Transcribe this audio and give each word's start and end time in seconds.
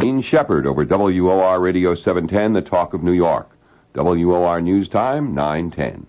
Jean 0.00 0.24
Shepherd 0.28 0.66
over 0.66 0.84
WOR 0.84 1.60
Radio 1.60 1.94
710, 1.94 2.52
the 2.52 2.68
talk 2.68 2.94
of 2.94 3.04
New 3.04 3.12
York. 3.12 3.48
WOR 3.94 4.60
News 4.60 4.88
Time, 4.88 5.34
910. 5.34 6.04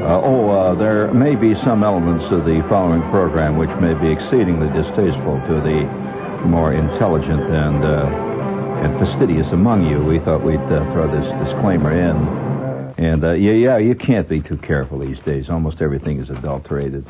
Uh, 0.00 0.22
oh, 0.24 0.48
uh, 0.48 0.72
there 0.78 1.12
may 1.12 1.36
be 1.36 1.52
some 1.60 1.84
elements 1.84 2.24
of 2.32 2.48
the 2.48 2.64
following 2.70 3.02
program 3.12 3.58
which 3.60 3.68
may 3.84 3.92
be 4.00 4.08
exceedingly 4.16 4.64
distasteful 4.72 5.36
to 5.44 5.60
the 5.60 5.84
more 6.48 6.72
intelligent 6.72 7.42
and 7.42 7.84
uh, 7.84 8.08
and 8.80 8.96
fastidious 8.96 9.46
among 9.52 9.84
you. 9.84 10.00
We 10.04 10.18
thought 10.24 10.40
we'd 10.40 10.56
uh, 10.56 10.88
throw 10.96 11.04
this 11.04 11.28
disclaimer 11.44 11.92
in. 11.92 12.16
And 12.96 13.24
uh, 13.24 13.32
yeah, 13.32 13.52
yeah, 13.52 13.78
you 13.78 13.94
can't 13.94 14.28
be 14.28 14.40
too 14.40 14.56
careful 14.66 14.98
these 15.00 15.20
days. 15.26 15.46
Almost 15.50 15.82
everything 15.82 16.20
is 16.20 16.30
adulterated, 16.30 17.04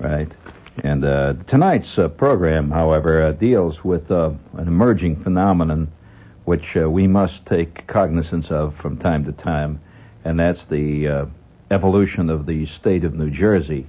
right? 0.00 0.32
And 0.82 1.04
uh, 1.04 1.34
tonight's 1.50 1.92
program, 2.16 2.70
however, 2.70 3.36
deals 3.38 3.76
with 3.84 4.10
an 4.10 4.38
emerging 4.56 5.22
phenomenon 5.22 5.92
which 6.44 6.64
uh, 6.76 6.88
we 6.88 7.06
must 7.06 7.34
take 7.48 7.86
cognizance 7.86 8.46
of 8.50 8.74
from 8.80 8.98
time 8.98 9.24
to 9.24 9.32
time, 9.32 9.80
and 10.24 10.38
that's 10.38 10.60
the 10.70 11.08
uh, 11.08 11.74
evolution 11.74 12.30
of 12.30 12.46
the 12.46 12.66
state 12.80 13.04
of 13.04 13.14
New 13.14 13.30
Jersey. 13.30 13.86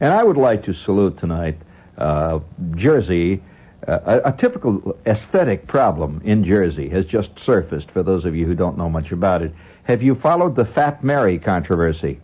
And 0.00 0.12
I 0.12 0.22
would 0.22 0.36
like 0.36 0.64
to 0.64 0.74
salute 0.84 1.18
tonight 1.18 1.58
uh, 1.98 2.38
Jersey. 2.76 3.42
Uh, 3.86 3.98
a, 4.24 4.30
a 4.30 4.36
typical 4.40 4.96
aesthetic 5.06 5.66
problem 5.68 6.20
in 6.24 6.44
Jersey 6.44 6.88
has 6.90 7.04
just 7.06 7.28
surfaced 7.44 7.90
for 7.92 8.02
those 8.02 8.24
of 8.24 8.34
you 8.34 8.46
who 8.46 8.54
don't 8.54 8.76
know 8.76 8.88
much 8.88 9.12
about 9.12 9.42
it. 9.42 9.52
Have 9.84 10.02
you 10.02 10.16
followed 10.16 10.56
the 10.56 10.66
Fat 10.74 11.02
Mary 11.04 11.38
controversy? 11.38 12.20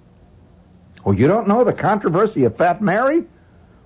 Oh, 1.06 1.12
you 1.12 1.28
don't 1.28 1.47
know 1.47 1.65
the 1.65 1.73
controversy 1.73 2.44
of 2.44 2.56
Fat 2.56 2.83
Mary? 2.83 3.23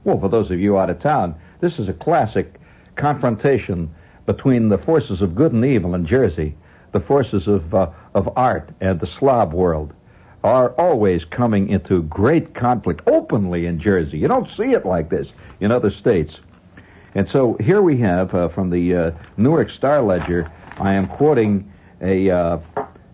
Well, 0.05 0.21
for 0.21 0.29
those 0.29 0.51
of 0.51 0.59
you 0.59 0.79
out 0.79 0.91
of 0.91 1.03
town, 1.03 1.35
this 1.61 1.73
is 1.79 1.89
a 1.89 1.93
classic 1.93 2.61
confrontation 2.97 3.91
between 4.29 4.69
the 4.69 4.77
forces 4.77 5.23
of 5.23 5.35
good 5.35 5.53
and 5.53 5.65
evil 5.65 5.95
in 5.95 6.07
Jersey, 6.07 6.55
the 6.93 7.01
forces 7.01 7.49
of, 7.49 7.73
uh, 7.73 7.87
of 8.15 8.29
art 8.37 8.71
and 8.79 9.01
the 9.01 9.09
slob 9.19 9.55
world 9.55 9.95
are 10.45 10.79
always 10.79 11.23
coming 11.35 11.71
into 11.71 12.03
great 12.03 12.55
conflict 12.55 13.01
openly 13.07 13.65
in 13.65 13.81
Jersey. 13.81 14.19
You 14.19 14.29
don't 14.29 14.47
see 14.55 14.75
it 14.75 14.85
like 14.85 15.09
this 15.09 15.27
in 15.61 15.73
other 15.73 15.91
states. 15.99 16.31
And 17.15 17.27
so 17.33 17.57
here 17.59 17.81
we 17.81 17.99
have 18.03 18.35
uh, 18.35 18.51
from 18.51 18.69
the 18.69 19.15
uh, 19.17 19.25
Newark 19.39 19.69
Star 19.71 20.03
Ledger, 20.03 20.53
I 20.79 20.93
am 20.93 21.09
quoting 21.09 21.73
a, 22.03 22.31
uh, 22.31 22.59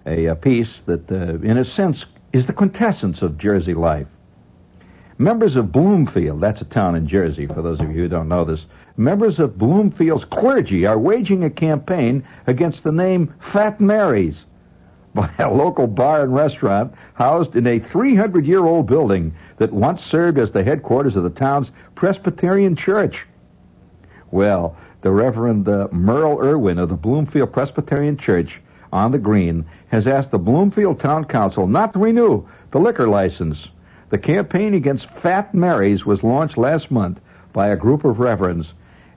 a, 0.07 0.27
a, 0.27 0.35
piece 0.35 0.69
that, 0.87 1.11
uh, 1.13 1.49
in 1.49 1.59
a 1.59 1.65
sense, 1.77 1.97
is 2.33 2.45
the 2.49 2.53
quintessence 2.53 3.19
of 3.23 3.39
Jersey 3.39 3.75
life. 3.75 4.09
Members 5.17 5.55
of 5.55 5.71
Bloomfield, 5.71 6.43
that's 6.43 6.61
a 6.61 6.65
town 6.65 6.97
in 6.97 7.09
Jersey, 7.09 7.47
for 7.47 7.63
those 7.63 7.79
of 7.79 7.87
you 7.91 8.03
who 8.03 8.09
don't 8.09 8.29
know 8.29 8.45
this, 8.45 8.59
members 8.97 9.39
of 9.39 9.59
Bloomfield's 9.59 10.25
clergy 10.33 10.87
are 10.87 10.99
waging 10.99 11.45
a 11.45 11.51
campaign 11.51 12.27
against 12.47 12.83
the 12.85 12.93
name 12.93 13.35
Fat 13.53 13.81
Mary's 13.81 14.35
by 15.15 15.31
a 15.39 15.49
local 15.49 15.87
bar 15.87 16.23
and 16.23 16.35
restaurant 16.35 16.93
housed 17.15 17.55
in 17.55 17.67
a 17.67 17.79
300 17.93 18.45
year 18.45 18.65
old 18.65 18.87
building 18.87 19.33
that 19.59 19.73
once 19.73 20.01
served 20.11 20.39
as 20.39 20.49
the 20.53 20.65
headquarters 20.65 21.15
of 21.15 21.23
the 21.23 21.31
town's 21.31 21.69
Presbyterian 21.95 22.77
Church. 22.77 23.15
Well, 24.33 24.77
the 25.03 25.13
Reverend 25.13 25.69
uh, 25.69 25.87
Merle 25.93 26.41
Irwin 26.41 26.79
of 26.79 26.89
the 26.89 26.97
Bloomfield 26.97 27.53
Presbyterian 27.53 28.19
Church 28.19 28.49
on 28.93 29.13
the 29.13 29.19
Green 29.19 29.65
has 29.93 30.07
asked 30.07 30.31
the 30.31 30.39
Bloomfield 30.39 31.01
Town 31.01 31.25
Council 31.27 31.67
not 31.67 31.93
to 31.93 31.99
renew 31.99 32.49
the 32.73 32.79
liquor 32.79 33.09
license. 33.09 33.57
The 34.11 34.19
campaign 34.19 34.75
against 34.75 35.07
Fat 35.23 35.55
Marys 35.55 36.05
was 36.05 36.23
launched 36.23 36.59
last 36.59 36.91
month 36.91 37.19
by 37.53 37.69
a 37.69 37.77
group 37.77 38.05
of 38.05 38.19
reverends, 38.19 38.67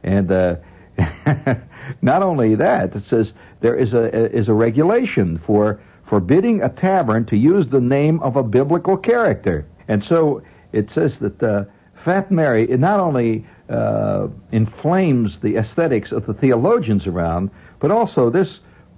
and 0.03 0.31
uh, 0.31 0.55
not 2.01 2.23
only 2.23 2.55
that, 2.55 2.95
it 2.95 3.03
says 3.09 3.27
there 3.61 3.77
is 3.77 3.93
a 3.93 4.35
is 4.35 4.47
a 4.47 4.53
regulation 4.53 5.41
for 5.45 5.81
forbidding 6.09 6.61
a 6.61 6.69
tavern 6.69 7.25
to 7.27 7.35
use 7.35 7.65
the 7.71 7.79
name 7.79 8.19
of 8.21 8.35
a 8.35 8.43
biblical 8.43 8.97
character. 8.97 9.65
And 9.87 10.03
so 10.07 10.41
it 10.71 10.87
says 10.93 11.11
that 11.21 11.43
uh, 11.43 11.65
Fat 12.05 12.31
Mary 12.31 12.69
it 12.69 12.79
not 12.79 12.99
only 12.99 13.45
uh, 13.69 14.27
inflames 14.51 15.31
the 15.43 15.57
aesthetics 15.57 16.11
of 16.11 16.25
the 16.25 16.33
theologians 16.33 17.05
around, 17.05 17.49
but 17.81 17.91
also 17.91 18.29
this 18.29 18.47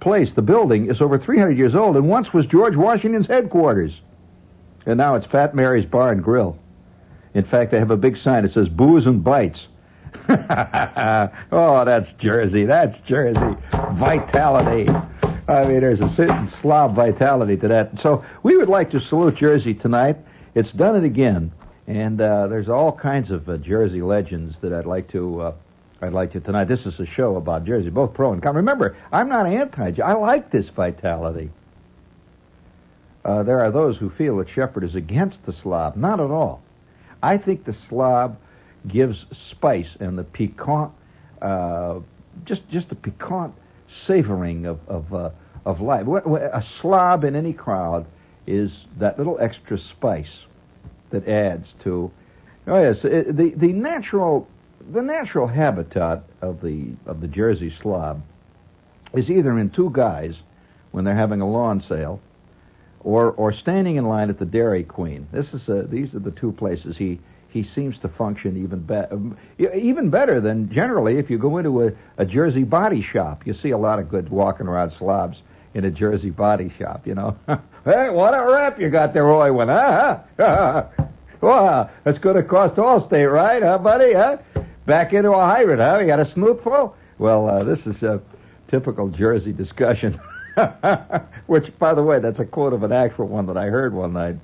place, 0.00 0.28
the 0.36 0.42
building, 0.42 0.90
is 0.90 1.00
over 1.00 1.18
300 1.18 1.56
years 1.58 1.74
old 1.74 1.96
and 1.96 2.08
once 2.08 2.28
was 2.32 2.46
George 2.46 2.76
Washington's 2.76 3.26
headquarters. 3.26 3.92
And 4.86 4.96
now 4.96 5.14
it's 5.14 5.26
Fat 5.26 5.54
Mary's 5.54 5.88
Bar 5.88 6.12
and 6.12 6.22
Grill. 6.22 6.56
In 7.34 7.44
fact, 7.44 7.70
they 7.70 7.78
have 7.78 7.90
a 7.90 7.96
big 7.96 8.16
sign 8.24 8.44
that 8.44 8.54
says 8.54 8.68
booze 8.68 9.06
and 9.06 9.22
bites. 9.22 9.58
oh, 11.52 11.84
that's 11.84 12.08
Jersey. 12.20 12.64
That's 12.64 12.96
Jersey. 13.08 13.56
Vitality. 13.98 14.90
I 15.48 15.64
mean, 15.66 15.80
there's 15.80 16.00
a 16.00 16.12
certain 16.16 16.52
slob 16.62 16.94
vitality 16.94 17.56
to 17.56 17.68
that. 17.68 17.90
So 18.02 18.24
we 18.42 18.56
would 18.56 18.68
like 18.68 18.90
to 18.92 19.00
salute 19.08 19.36
Jersey 19.36 19.74
tonight. 19.74 20.16
It's 20.54 20.70
done 20.72 20.96
it 20.96 21.04
again, 21.04 21.52
and 21.86 22.20
uh, 22.20 22.46
there's 22.48 22.68
all 22.68 22.92
kinds 22.92 23.30
of 23.30 23.48
uh, 23.48 23.56
Jersey 23.56 24.02
legends 24.02 24.54
that 24.62 24.72
I'd 24.72 24.86
like 24.86 25.10
to. 25.12 25.40
Uh, 25.40 25.54
I'd 26.02 26.12
like 26.12 26.32
to 26.32 26.40
tonight. 26.40 26.68
This 26.68 26.80
is 26.86 26.98
a 26.98 27.06
show 27.14 27.36
about 27.36 27.66
Jersey, 27.66 27.90
both 27.90 28.14
pro 28.14 28.32
and 28.32 28.42
con. 28.42 28.56
Remember, 28.56 28.96
I'm 29.12 29.28
not 29.28 29.46
anti. 29.46 29.90
Jersey 29.90 30.02
I 30.02 30.14
like 30.14 30.50
this 30.50 30.66
vitality. 30.74 31.50
Uh, 33.24 33.42
there 33.42 33.60
are 33.60 33.70
those 33.70 33.96
who 33.98 34.10
feel 34.10 34.38
that 34.38 34.48
Shepherd 34.54 34.84
is 34.84 34.94
against 34.94 35.36
the 35.46 35.54
slob. 35.62 35.96
Not 35.96 36.20
at 36.20 36.30
all. 36.30 36.62
I 37.22 37.36
think 37.36 37.64
the 37.64 37.76
slob 37.88 38.38
gives 38.88 39.16
spice 39.50 39.88
and 40.00 40.18
the 40.18 40.24
piquant, 40.24 40.90
uh, 41.42 42.00
just 42.44 42.62
just 42.70 42.88
the 42.88 42.94
piquant 42.94 43.54
savoring 44.06 44.66
of 44.66 44.78
of, 44.88 45.12
uh, 45.12 45.30
of 45.66 45.80
life. 45.80 46.06
A 46.06 46.62
slob 46.80 47.24
in 47.24 47.36
any 47.36 47.52
crowd 47.52 48.06
is 48.46 48.70
that 48.98 49.18
little 49.18 49.38
extra 49.40 49.78
spice 49.96 50.46
that 51.10 51.28
adds 51.28 51.66
to. 51.84 52.10
Oh 52.66 52.82
yes, 52.82 52.96
it, 53.04 53.36
the 53.36 53.52
the 53.56 53.72
natural 53.72 54.48
the 54.92 55.02
natural 55.02 55.46
habitat 55.46 56.24
of 56.40 56.60
the 56.60 56.92
of 57.06 57.20
the 57.20 57.28
Jersey 57.28 57.72
slob 57.82 58.22
is 59.14 59.28
either 59.28 59.58
in 59.58 59.70
two 59.70 59.90
guys 59.92 60.34
when 60.92 61.04
they're 61.04 61.16
having 61.16 61.40
a 61.40 61.50
lawn 61.50 61.82
sale, 61.88 62.20
or 63.00 63.32
or 63.32 63.52
standing 63.52 63.96
in 63.96 64.06
line 64.06 64.30
at 64.30 64.38
the 64.38 64.44
Dairy 64.44 64.84
Queen. 64.84 65.28
This 65.32 65.46
is 65.52 65.68
a, 65.68 65.86
these 65.86 66.14
are 66.14 66.20
the 66.20 66.30
two 66.32 66.52
places 66.52 66.96
he 66.96 67.20
he 67.50 67.66
seems 67.74 67.96
to 68.02 68.08
function 68.08 68.56
even 68.56 68.80
better 68.80 69.18
even 69.58 70.10
better 70.10 70.40
than 70.40 70.72
generally 70.72 71.18
if 71.18 71.28
you 71.28 71.38
go 71.38 71.58
into 71.58 71.82
a, 71.82 71.90
a 72.18 72.24
Jersey 72.24 72.62
body 72.62 73.06
shop. 73.12 73.46
You 73.46 73.54
see 73.62 73.70
a 73.70 73.78
lot 73.78 73.98
of 73.98 74.08
good 74.08 74.28
walking 74.30 74.66
around 74.66 74.92
slobs 74.98 75.36
in 75.74 75.84
a 75.84 75.90
Jersey 75.90 76.30
body 76.30 76.72
shop. 76.78 77.06
You 77.06 77.14
know, 77.14 77.36
hey, 77.84 78.10
what 78.10 78.34
a 78.34 78.44
rep 78.46 78.80
you 78.80 78.90
got 78.90 79.12
there, 79.14 79.24
Roy. 79.24 79.52
When 79.52 79.68
huh? 79.68 80.18
well, 81.40 81.90
that's 82.04 82.18
good 82.18 82.36
across 82.36 82.76
Allstate, 82.76 83.32
right, 83.32 83.62
huh, 83.62 83.78
buddy? 83.78 84.12
Huh? 84.14 84.38
Back 84.86 85.12
into 85.12 85.30
a 85.30 85.40
hybrid, 85.40 85.78
huh? 85.78 85.98
You 86.00 86.06
got 86.06 86.20
a 86.20 86.24
snootful? 86.36 86.94
Well, 87.18 87.48
uh, 87.48 87.64
this 87.64 87.78
is 87.86 88.02
a 88.02 88.20
typical 88.70 89.08
Jersey 89.08 89.52
discussion. 89.52 90.18
Which, 91.46 91.64
by 91.78 91.94
the 91.94 92.02
way, 92.02 92.18
that's 92.20 92.38
a 92.38 92.44
quote 92.44 92.72
of 92.72 92.82
an 92.82 92.92
actual 92.92 93.28
one 93.28 93.46
that 93.46 93.56
I 93.56 93.66
heard 93.66 93.92
one 93.94 94.12
night. 94.12 94.36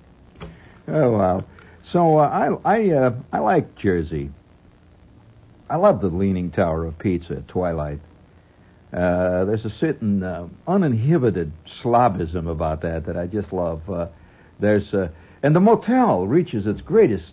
Oh 0.89 1.11
wow! 1.11 1.45
So 1.93 2.19
uh, 2.19 2.59
I 2.65 2.75
I 2.77 2.91
uh, 2.91 3.11
I 3.33 3.39
like 3.39 3.77
Jersey. 3.79 4.31
I 5.71 5.77
love 5.77 6.01
the 6.01 6.09
Leaning 6.09 6.51
Tower 6.51 6.85
of 6.85 6.99
Pizza 6.99 7.35
at 7.35 7.49
twilight. 7.49 8.01
Uh, 8.93 9.45
there's 9.45 9.65
a 9.65 9.73
certain 9.81 10.23
uh, 10.23 10.49
uninhibited 10.67 11.53
slobism 11.83 12.49
about 12.51 12.83
that 12.83 13.07
that 13.07 13.17
I 13.17 13.27
just 13.27 13.53
love. 13.53 13.89
Uh, 13.89 14.07
there's 14.59 14.93
uh, 14.95 15.09
and 15.43 15.55
the 15.55 15.61
motel 15.61 16.27
reaches 16.27 16.67
its 16.67 16.81
greatest 16.81 17.33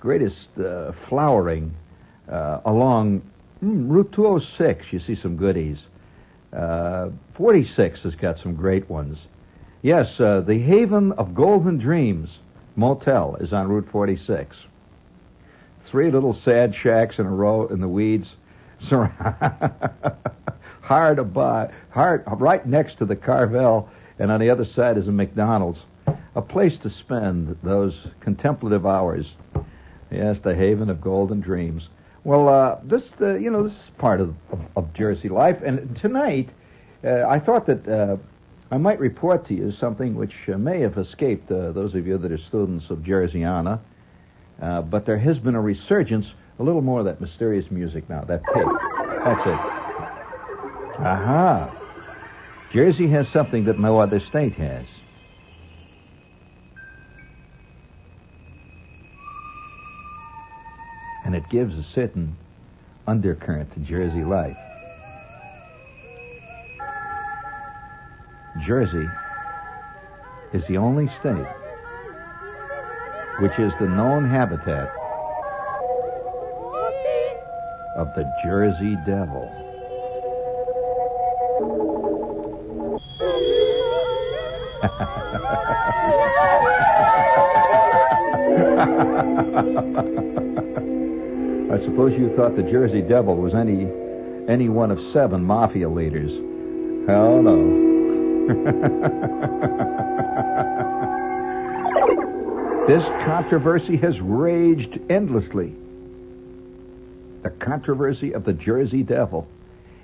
greatest 0.00 0.36
flowering 1.08 1.74
along 2.28 3.22
mm, 3.62 3.88
Route 3.90 4.12
206. 4.14 4.86
You 4.90 5.00
see 5.06 5.16
some 5.22 5.36
goodies. 5.36 5.76
Uh, 6.52 7.10
46 7.36 8.00
has 8.02 8.14
got 8.16 8.36
some 8.42 8.56
great 8.56 8.90
ones. 8.90 9.16
Yes, 9.82 10.06
the 10.18 10.64
Haven 10.66 11.12
of 11.12 11.34
Golden 11.34 11.78
Dreams 11.78 12.28
Motel 12.76 13.36
is 13.40 13.52
on 13.52 13.68
Route 13.68 13.88
46. 13.90 14.56
Three 15.90 16.10
little 16.10 16.38
sad 16.44 16.74
shacks 16.82 17.16
in 17.18 17.26
a 17.26 17.30
row 17.30 17.66
in 17.66 17.80
the 17.80 17.88
weeds, 17.88 18.26
hard 20.82 21.34
buy, 21.34 21.72
hard 21.90 22.24
right 22.38 22.64
next 22.66 22.98
to 22.98 23.04
the 23.04 23.16
Carvel, 23.16 23.88
and 24.18 24.30
on 24.30 24.40
the 24.40 24.50
other 24.50 24.66
side 24.76 24.96
is 24.98 25.08
a 25.08 25.12
McDonald's. 25.12 25.78
A 26.36 26.42
place 26.42 26.72
to 26.84 26.90
spend 27.00 27.56
those 27.62 27.92
contemplative 28.20 28.86
hours. 28.86 29.26
Yes, 30.10 30.36
the 30.44 30.54
Haven 30.54 30.88
of 30.88 31.00
Golden 31.00 31.40
Dreams. 31.40 31.82
Well, 32.22 32.48
uh, 32.48 32.76
this, 32.84 33.02
uh, 33.20 33.34
you 33.34 33.50
know, 33.50 33.64
this 33.64 33.72
is 33.72 33.90
part 33.98 34.20
of, 34.20 34.34
of, 34.52 34.60
of 34.76 34.94
Jersey 34.94 35.28
life. 35.28 35.56
And 35.64 35.98
tonight, 36.00 36.50
uh, 37.04 37.26
I 37.28 37.40
thought 37.40 37.66
that 37.66 37.88
uh, 37.88 38.16
I 38.70 38.78
might 38.78 39.00
report 39.00 39.48
to 39.48 39.54
you 39.54 39.72
something 39.80 40.14
which 40.14 40.32
uh, 40.52 40.56
may 40.56 40.80
have 40.80 40.96
escaped 40.96 41.50
uh, 41.50 41.72
those 41.72 41.94
of 41.94 42.06
you 42.06 42.18
that 42.18 42.30
are 42.30 42.38
students 42.48 42.84
of 42.90 42.98
Jerseyana. 42.98 43.80
but 44.60 45.06
there 45.06 45.18
has 45.18 45.38
been 45.38 45.54
a 45.54 45.60
resurgence, 45.60 46.26
a 46.58 46.62
little 46.62 46.82
more 46.82 47.00
of 47.00 47.06
that 47.06 47.20
mysterious 47.20 47.66
music 47.70 48.08
now, 48.08 48.22
that 48.22 48.42
pig. 48.54 48.66
That's 49.24 49.46
it. 49.46 49.60
Aha. 51.00 51.76
Jersey 52.72 53.10
has 53.10 53.26
something 53.32 53.64
that 53.64 53.78
no 53.80 53.98
other 53.98 54.20
state 54.28 54.54
has. 54.54 54.86
and 61.30 61.36
it 61.36 61.48
gives 61.48 61.72
a 61.74 61.86
certain 61.94 62.36
undercurrent 63.06 63.72
to 63.74 63.78
Jersey 63.80 64.24
life. 64.24 64.56
Jersey 68.66 69.06
is 70.52 70.62
the 70.68 70.76
only 70.76 71.06
state 71.20 71.46
which 73.40 73.52
is 73.58 73.72
the 73.80 73.86
known 73.86 74.28
habitat 74.28 74.88
of 77.96 78.08
the 78.14 78.24
Jersey 78.44 78.96
Devil. 79.06 79.48
I 91.70 91.78
suppose 91.84 92.12
you 92.18 92.32
thought 92.36 92.56
the 92.56 92.68
Jersey 92.70 93.00
Devil 93.02 93.36
was 93.36 93.54
any 93.54 93.86
any 94.52 94.68
one 94.68 94.90
of 94.90 94.98
seven 95.12 95.44
mafia 95.44 95.88
leaders. 95.88 96.30
Hell 97.06 97.42
no. 97.42 97.89
this 102.88 103.04
controversy 103.24 103.96
has 103.96 104.14
raged 104.20 104.98
endlessly. 105.08 105.72
The 107.42 107.50
controversy 107.64 108.32
of 108.32 108.44
the 108.44 108.52
Jersey 108.52 109.02
Devil. 109.02 109.46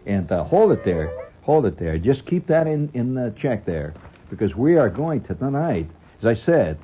And 0.06 0.30
uh, 0.30 0.44
hold 0.44 0.72
it 0.72 0.84
there. 0.84 1.30
Hold 1.42 1.66
it 1.66 1.78
there. 1.78 1.98
Just 1.98 2.24
keep 2.26 2.46
that 2.46 2.66
in, 2.66 2.90
in 2.94 3.14
the 3.14 3.34
check 3.42 3.66
there. 3.66 3.94
Because 4.30 4.54
we 4.54 4.76
are 4.76 4.88
going 4.88 5.22
to 5.24 5.34
tonight, 5.34 5.88
as 6.22 6.26
I 6.26 6.46
said, 6.46 6.78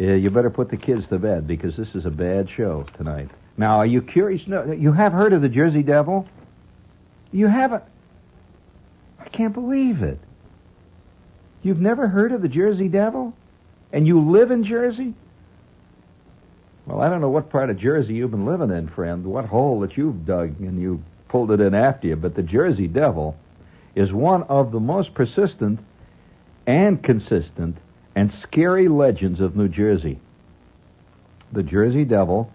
uh, 0.00 0.04
you 0.04 0.30
better 0.30 0.50
put 0.50 0.70
the 0.70 0.76
kids 0.76 1.02
to 1.10 1.18
bed 1.18 1.46
because 1.46 1.76
this 1.76 1.88
is 1.94 2.04
a 2.04 2.10
bad 2.10 2.48
show 2.56 2.84
tonight. 2.96 3.30
Now, 3.56 3.78
are 3.78 3.86
you 3.86 4.02
curious? 4.02 4.42
No, 4.46 4.72
you 4.72 4.92
have 4.92 5.12
heard 5.12 5.32
of 5.32 5.40
the 5.40 5.48
Jersey 5.48 5.82
Devil? 5.82 6.28
You 7.32 7.46
haven't. 7.46 7.82
I 9.18 9.28
can't 9.28 9.54
believe 9.54 10.02
it. 10.02 10.18
You've 11.64 11.80
never 11.80 12.06
heard 12.06 12.30
of 12.30 12.42
the 12.42 12.48
Jersey 12.48 12.88
Devil? 12.88 13.32
And 13.92 14.06
you 14.06 14.30
live 14.30 14.50
in 14.50 14.64
Jersey? 14.64 15.14
Well, 16.86 17.00
I 17.00 17.08
don't 17.08 17.22
know 17.22 17.30
what 17.30 17.50
part 17.50 17.70
of 17.70 17.78
Jersey 17.78 18.14
you've 18.14 18.30
been 18.30 18.44
living 18.44 18.70
in, 18.70 18.88
friend, 18.88 19.24
what 19.24 19.46
hole 19.46 19.80
that 19.80 19.96
you've 19.96 20.26
dug 20.26 20.60
and 20.60 20.80
you 20.80 21.02
pulled 21.28 21.50
it 21.50 21.60
in 21.60 21.74
after 21.74 22.08
you, 22.08 22.16
but 22.16 22.36
the 22.36 22.42
Jersey 22.42 22.86
Devil 22.86 23.34
is 23.96 24.12
one 24.12 24.42
of 24.44 24.72
the 24.72 24.80
most 24.80 25.14
persistent 25.14 25.80
and 26.66 27.02
consistent 27.02 27.78
and 28.14 28.30
scary 28.42 28.88
legends 28.88 29.40
of 29.40 29.56
New 29.56 29.68
Jersey. 29.68 30.20
The 31.52 31.62
Jersey 31.62 32.04
Devil 32.04 32.50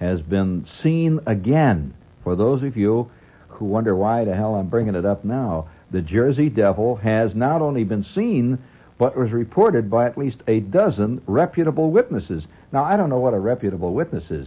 has 0.00 0.20
been 0.20 0.66
seen 0.82 1.20
again. 1.26 1.94
For 2.24 2.36
those 2.36 2.62
of 2.62 2.76
you 2.76 3.10
who 3.48 3.64
wonder 3.64 3.96
why 3.96 4.24
the 4.24 4.34
hell 4.34 4.54
I'm 4.54 4.68
bringing 4.68 4.94
it 4.94 5.06
up 5.06 5.24
now, 5.24 5.68
the 5.90 6.00
Jersey 6.00 6.48
Devil 6.48 6.96
has 6.96 7.34
not 7.34 7.62
only 7.62 7.84
been 7.84 8.06
seen, 8.14 8.58
but 8.98 9.16
was 9.16 9.32
reported 9.32 9.90
by 9.90 10.06
at 10.06 10.18
least 10.18 10.38
a 10.46 10.60
dozen 10.60 11.22
reputable 11.26 11.90
witnesses. 11.90 12.44
Now, 12.72 12.84
I 12.84 12.96
don't 12.96 13.10
know 13.10 13.18
what 13.18 13.34
a 13.34 13.38
reputable 13.38 13.94
witness 13.94 14.24
is 14.30 14.46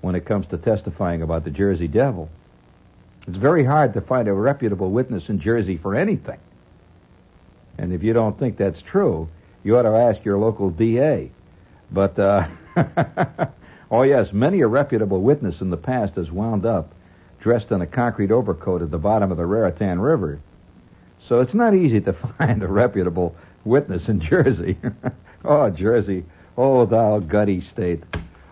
when 0.00 0.14
it 0.14 0.26
comes 0.26 0.46
to 0.50 0.58
testifying 0.58 1.22
about 1.22 1.44
the 1.44 1.50
Jersey 1.50 1.88
Devil. 1.88 2.28
It's 3.26 3.36
very 3.36 3.64
hard 3.64 3.94
to 3.94 4.00
find 4.00 4.26
a 4.26 4.32
reputable 4.32 4.90
witness 4.90 5.24
in 5.28 5.40
Jersey 5.40 5.78
for 5.80 5.94
anything. 5.94 6.40
And 7.78 7.92
if 7.92 8.02
you 8.02 8.12
don't 8.12 8.38
think 8.38 8.58
that's 8.58 8.82
true, 8.90 9.28
you 9.62 9.78
ought 9.78 9.82
to 9.82 9.96
ask 9.96 10.24
your 10.24 10.38
local 10.38 10.70
DA. 10.70 11.30
But, 11.90 12.18
uh, 12.18 12.48
Oh, 13.92 14.04
yes, 14.04 14.28
many 14.32 14.62
a 14.62 14.66
reputable 14.66 15.20
witness 15.20 15.56
in 15.60 15.68
the 15.68 15.76
past 15.76 16.14
has 16.14 16.30
wound 16.30 16.64
up 16.64 16.94
dressed 17.42 17.70
in 17.70 17.82
a 17.82 17.86
concrete 17.86 18.30
overcoat 18.30 18.82
at 18.82 18.90
the 18.90 18.98
bottom 18.98 19.30
of 19.30 19.36
the 19.36 19.46
Raritan 19.46 20.00
River. 20.00 20.40
So 21.28 21.40
it's 21.40 21.54
not 21.54 21.74
easy 21.74 22.00
to 22.00 22.12
find 22.38 22.62
a 22.62 22.68
reputable 22.68 23.34
witness 23.64 24.02
in 24.08 24.20
Jersey. 24.20 24.78
oh, 25.44 25.70
Jersey, 25.70 26.24
oh, 26.56 26.86
thou 26.86 27.18
gutty 27.18 27.62
state. 27.72 28.02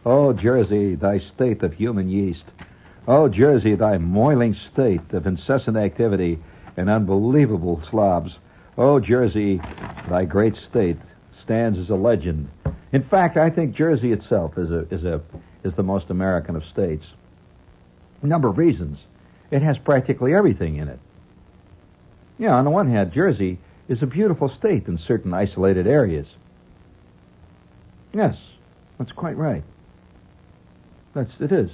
Oh, 0.05 0.33
Jersey, 0.33 0.95
thy 0.95 1.21
state 1.35 1.63
of 1.63 1.75
human 1.75 2.09
yeast. 2.09 2.45
Oh, 3.07 3.29
Jersey, 3.29 3.75
thy 3.75 3.99
moiling 3.99 4.57
state 4.73 5.13
of 5.13 5.27
incessant 5.27 5.77
activity 5.77 6.39
and 6.77 6.89
unbelievable 6.89 7.83
slobs. 7.91 8.33
Oh, 8.79 9.01
Jersey, 9.01 9.61
thy 10.09 10.25
great 10.25 10.55
state 10.71 10.97
stands 11.43 11.79
as 11.79 11.91
a 11.91 11.95
legend 11.95 12.49
in 12.93 13.05
fact, 13.05 13.37
I 13.37 13.51
think 13.51 13.77
Jersey 13.77 14.13
itself 14.13 14.59
is 14.59 14.71
a 14.71 14.81
is 14.93 15.05
a 15.05 15.21
is 15.63 15.73
the 15.77 15.83
most 15.83 16.11
American 16.11 16.57
of 16.57 16.63
states. 16.73 17.05
A 18.23 18.27
number 18.27 18.49
of 18.49 18.59
reasons. 18.59 18.99
It 19.51 19.63
has 19.63 19.77
practically 19.79 20.35
everything 20.35 20.77
in 20.77 20.89
it. 20.89 20.99
Yeah, 22.39 22.55
on 22.55 22.65
the 22.65 22.71
one 22.71 22.91
hand, 22.91 23.13
Jersey 23.13 23.59
is 23.89 24.03
a 24.03 24.07
beautiful 24.07 24.51
state 24.59 24.87
in 24.87 24.99
certain 25.07 25.35
isolated 25.35 25.87
areas. 25.87 26.27
Yes, 28.15 28.37
that's 28.99 29.13
quite 29.13 29.37
right. 29.37 29.65
That's 31.15 31.31
it 31.41 31.53
is. 31.53 31.71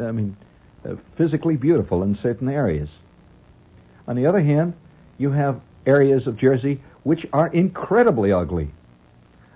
I 0.00 0.10
mean, 0.10 0.36
uh, 0.84 0.94
physically 1.16 1.56
beautiful 1.56 2.02
in 2.02 2.18
certain 2.22 2.48
areas. 2.48 2.88
On 4.08 4.16
the 4.16 4.26
other 4.26 4.40
hand, 4.40 4.74
you 5.18 5.30
have 5.30 5.60
areas 5.86 6.26
of 6.26 6.36
Jersey 6.36 6.80
which 7.04 7.26
are 7.32 7.48
incredibly 7.48 8.32
ugly. 8.32 8.70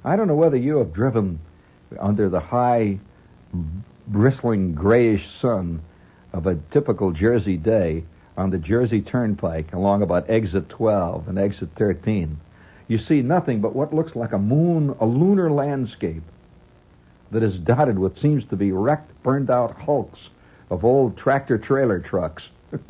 I 0.04 0.16
don't 0.16 0.28
know 0.28 0.34
whether 0.34 0.56
you 0.56 0.76
have 0.78 0.92
driven 0.92 1.40
under 2.00 2.28
the 2.28 2.40
high 2.40 2.98
bristling 4.06 4.74
grayish 4.74 5.22
sun 5.40 5.82
of 6.34 6.46
a 6.46 6.58
typical 6.72 7.12
Jersey 7.12 7.56
day 7.56 8.04
on 8.36 8.50
the 8.50 8.58
Jersey 8.58 9.00
Turnpike 9.00 9.72
along 9.72 10.02
about 10.02 10.28
exit 10.28 10.68
12 10.68 11.28
and 11.28 11.38
exit 11.38 11.70
13, 11.78 12.38
you 12.88 12.98
see 13.08 13.22
nothing 13.22 13.60
but 13.60 13.74
what 13.74 13.94
looks 13.94 14.16
like 14.16 14.32
a 14.32 14.38
moon, 14.38 14.94
a 15.00 15.06
lunar 15.06 15.50
landscape 15.50 16.24
that 17.30 17.42
is 17.42 17.54
dotted 17.64 17.98
with 17.98 18.20
seems 18.20 18.42
to 18.50 18.56
be 18.56 18.72
wrecked, 18.72 19.22
burned 19.22 19.48
out 19.48 19.80
hulks 19.80 20.18
of 20.70 20.84
old 20.84 21.16
tractor 21.16 21.56
trailer 21.56 22.00
trucks 22.00 22.42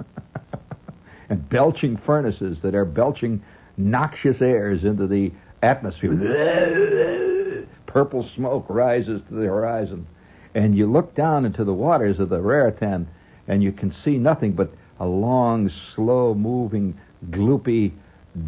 and 1.28 1.48
belching 1.50 2.00
furnaces 2.06 2.56
that 2.62 2.74
are 2.74 2.86
belching 2.86 3.42
noxious 3.76 4.36
airs 4.40 4.82
into 4.84 5.06
the 5.06 5.30
atmosphere. 5.62 7.66
Purple 7.86 8.28
smoke 8.34 8.66
rises 8.68 9.20
to 9.28 9.34
the 9.34 9.44
horizon. 9.44 10.06
And 10.54 10.76
you 10.76 10.90
look 10.90 11.14
down 11.14 11.44
into 11.44 11.64
the 11.64 11.74
waters 11.74 12.18
of 12.18 12.28
the 12.28 12.40
Raritan 12.40 13.08
and 13.48 13.62
you 13.62 13.72
can 13.72 13.94
see 14.04 14.18
nothing 14.18 14.52
but 14.52 14.72
a 15.00 15.06
long, 15.06 15.70
slow 15.94 16.34
moving, 16.34 16.98
gloopy, 17.30 17.92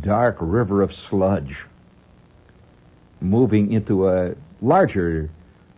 dark 0.03 0.37
river 0.41 0.83
of 0.83 0.91
sludge 1.11 1.55
moving 3.21 3.73
into 3.73 4.09
a 4.09 4.35
larger 4.61 5.31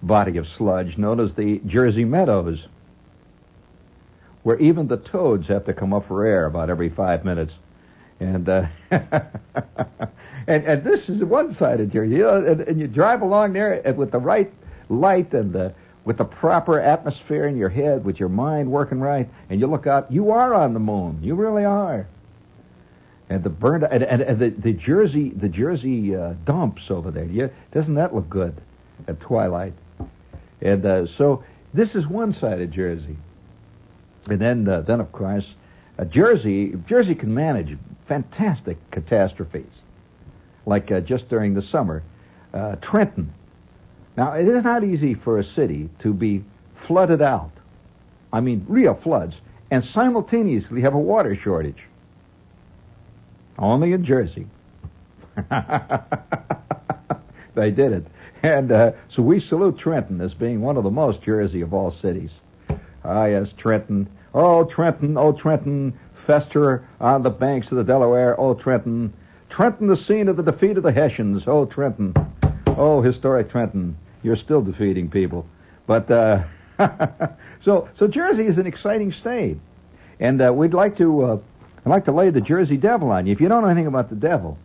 body 0.03 0.37
of 0.37 0.47
sludge 0.57 0.97
known 0.97 1.21
as 1.21 1.31
the 1.37 1.61
Jersey 1.67 2.05
Meadows, 2.05 2.59
where 4.43 4.59
even 4.61 4.89
the 4.89 4.97
toads 4.97 5.49
have 5.49 5.65
to 5.67 5.75
come 5.75 5.93
up 5.93 6.07
for 6.09 6.25
air 6.25 6.47
about 6.47 6.71
every 6.71 6.89
five 6.89 7.25
minutes. 7.25 7.53
And 8.21 8.49
uh, 8.49 8.63
and 8.91 10.65
and 10.65 10.85
this 10.85 11.09
is 11.09 11.23
one 11.23 11.57
side 11.59 11.81
of 11.81 11.93
Jersey, 11.93 12.17
you 12.17 12.23
know, 12.23 12.45
and, 12.45 12.61
and 12.63 12.81
you 12.81 12.89
drive 12.89 13.23
along 13.23 13.53
there 13.53 13.81
with 13.97 14.11
the 14.11 14.19
right 14.19 14.53
light 14.89 15.33
and 15.33 15.53
the 15.53 15.75
with 16.09 16.17
the 16.17 16.25
proper 16.25 16.81
atmosphere 16.81 17.47
in 17.49 17.59
your 17.59 17.69
head, 17.69 18.03
with 18.03 18.17
your 18.17 18.31
mind 18.31 18.73
working 18.73 18.99
right, 18.99 19.29
and 19.51 19.61
you 19.61 19.67
look 19.67 19.87
out, 19.87 20.11
you 20.11 20.31
are 20.31 20.55
on 20.55 20.73
the 20.73 20.81
moon. 20.81 21.19
You 21.23 21.35
really 21.35 21.67
are. 21.67 22.09
And 23.29 23.45
the 23.45 23.51
burned 23.51 23.85
and, 23.85 24.03
and, 24.03 24.23
and 24.23 24.41
the, 24.41 24.49
the 24.49 24.73
Jersey 24.73 25.29
the 25.39 25.51
Jersey 25.51 26.17
uh, 26.17 26.33
dumps 26.47 26.81
over 26.89 27.11
there. 27.11 27.27
Yeah, 27.27 27.49
doesn't 27.75 27.97
that 27.97 28.15
look 28.15 28.27
good 28.31 28.59
at 29.07 29.21
twilight? 29.21 29.75
And 30.63 30.87
uh, 30.87 31.03
so 31.19 31.45
this 31.75 31.91
is 31.95 32.07
one 32.07 32.35
side 32.41 32.63
of 32.63 32.71
Jersey. 32.71 33.19
And 34.29 34.41
then, 34.41 34.67
uh, 34.67 34.81
then 34.81 35.01
of 35.01 35.13
course, 35.13 35.45
uh, 35.99 36.07
Jersey 36.07 36.73
Jersey 36.89 37.17
can 37.17 37.35
manage 37.35 37.77
fantastic 38.09 38.79
catastrophes, 38.93 39.67
like 40.65 40.91
uh, 40.91 41.01
just 41.01 41.29
during 41.29 41.53
the 41.53 41.65
summer, 41.71 42.03
uh, 42.55 42.77
Trenton. 42.77 43.35
Now, 44.19 44.33
it 44.33 44.49
is 44.49 44.65
not 44.65 44.83
easy 44.83 45.15
for 45.15 45.39
a 45.39 45.45
city 45.55 45.89
to 46.03 46.13
be 46.13 46.45
flooded 46.89 47.23
out. 47.23 47.53
I 48.33 48.41
mean, 48.41 48.67
real 48.69 48.99
floods, 49.01 49.35
and 49.71 49.85
simultaneously 49.95 50.81
have 50.83 50.95
a 50.95 50.99
water 50.99 51.39
shortage. 51.41 51.79
Only 53.57 53.93
in 53.93 54.05
Jersey. 54.05 54.49
they 57.55 57.71
did 57.71 57.93
it. 57.93 58.09
And 58.43 58.73
uh, 58.73 58.91
so 59.15 59.23
we 59.23 59.41
salute 59.49 59.79
Trenton 59.79 60.21
as 60.21 60.35
being 60.35 60.63
one 60.63 60.77
of 60.77 60.83
the 60.83 60.91
most 60.91 61.23
Jersey 61.23 61.61
of 61.61 61.73
all 61.73 61.95
cities. 62.03 62.31
Ah, 63.05 63.27
yes, 63.27 63.47
Trenton. 63.57 64.09
Oh, 64.35 64.65
Trenton, 64.65 65.17
oh, 65.17 65.31
Trenton, 65.41 65.97
fester 66.27 66.89
on 67.01 67.23
the 67.23 67.31
banks 67.31 67.69
of 67.71 67.77
the 67.77 67.85
Delaware. 67.85 68.35
Oh, 68.41 68.55
Trenton. 68.55 69.13
Trenton, 69.49 69.87
the 69.87 70.05
scene 70.09 70.27
of 70.27 70.37
the 70.37 70.43
defeat 70.43 70.77
of 70.77 70.83
the 70.83 70.91
Hessians. 70.91 71.45
Oh, 71.47 71.67
Trenton. 71.67 72.15
Oh, 72.67 73.01
historic 73.01 73.53
Trenton. 73.53 73.97
You're 74.23 74.37
still 74.37 74.63
defeating 74.63 75.11
people. 75.11 75.47
But, 75.87 76.11
uh, 76.11 76.45
so, 77.65 77.89
so 77.99 78.07
Jersey 78.07 78.45
is 78.45 78.59
an 78.59 78.67
exciting 78.67 79.15
state. 79.21 79.59
And 80.21 80.43
uh, 80.43 80.53
we'd 80.53 80.75
like 80.75 80.99
to, 80.99 81.23
uh, 81.23 81.39
I'd 81.85 81.91
like 81.91 82.05
to 82.07 82.13
lay 82.13 82.31
the 82.31 82.41
Jersey 82.41 82.77
Devil 82.77 83.11
on 83.11 83.27
you. 83.27 83.33
If 83.33 83.41
you 83.41 83.49
don't 83.49 83.63
know 83.63 83.69
anything 83.69 83.87
about 83.87 84.11
the 84.11 84.17
devil, 84.17 84.59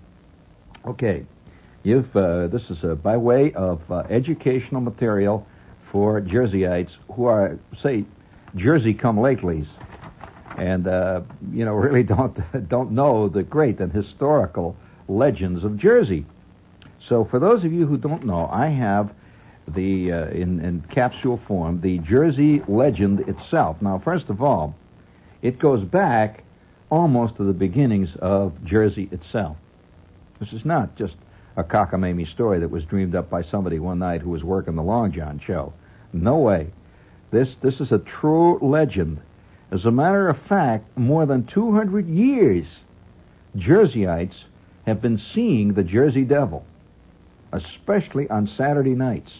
okay, 0.87 1.25
You've, 1.83 2.15
uh, 2.15 2.47
this 2.47 2.61
is 2.69 2.77
uh, 2.81 2.95
by 2.95 3.17
way 3.17 3.51
of 3.53 3.81
uh, 3.91 4.03
educational 4.09 4.79
material 4.79 5.45
for 5.91 6.21
Jerseyites 6.21 6.91
who 7.13 7.25
are, 7.25 7.59
say, 7.83 8.05
Jersey 8.55 8.93
come 8.93 9.17
latelys, 9.17 9.67
and 10.57 10.85
you 11.51 11.65
know 11.65 11.73
really 11.73 12.03
don't 12.03 12.69
don't 12.69 12.91
know 12.91 13.27
the 13.27 13.43
great 13.43 13.79
and 13.79 13.91
historical 13.91 14.77
legends 15.09 15.65
of 15.65 15.77
Jersey. 15.77 16.25
So, 17.09 17.27
for 17.29 17.39
those 17.39 17.65
of 17.65 17.73
you 17.73 17.85
who 17.85 17.97
don't 17.97 18.25
know, 18.25 18.47
I 18.47 18.67
have 18.67 19.09
the 19.67 20.11
uh, 20.11 20.31
in, 20.31 20.59
in 20.59 20.83
capsule 20.93 21.39
form 21.47 21.81
the 21.81 21.99
Jersey 21.99 22.61
legend 22.67 23.21
itself. 23.21 23.77
Now, 23.81 24.01
first 24.03 24.25
of 24.29 24.41
all, 24.41 24.75
it 25.41 25.59
goes 25.59 25.83
back 25.85 26.43
almost 26.89 27.37
to 27.37 27.43
the 27.43 27.53
beginnings 27.53 28.09
of 28.21 28.53
Jersey 28.65 29.09
itself. 29.11 29.57
This 30.39 30.49
is 30.53 30.65
not 30.65 30.95
just 30.97 31.13
a 31.55 31.63
cockamamie 31.63 32.31
story 32.33 32.59
that 32.59 32.69
was 32.69 32.83
dreamed 32.85 33.15
up 33.15 33.29
by 33.29 33.43
somebody 33.43 33.79
one 33.79 33.99
night 33.99 34.21
who 34.21 34.29
was 34.29 34.43
working 34.43 34.75
the 34.75 34.83
Long 34.83 35.11
John 35.11 35.39
show. 35.45 35.73
No 36.11 36.37
way. 36.37 36.71
This 37.31 37.47
this 37.61 37.75
is 37.79 37.91
a 37.91 38.01
true 38.21 38.59
legend. 38.61 39.19
As 39.71 39.85
a 39.85 39.91
matter 39.91 40.29
of 40.29 40.37
fact, 40.47 40.95
more 40.97 41.25
than 41.25 41.47
200 41.51 42.07
years, 42.07 42.65
Jerseyites 43.57 44.35
have 44.85 45.01
been 45.01 45.19
seeing 45.33 45.73
the 45.73 45.83
Jersey 45.83 46.25
Devil, 46.25 46.63
especially 47.51 48.29
on 48.29 48.49
Saturday 48.57 48.93
nights. 48.93 49.31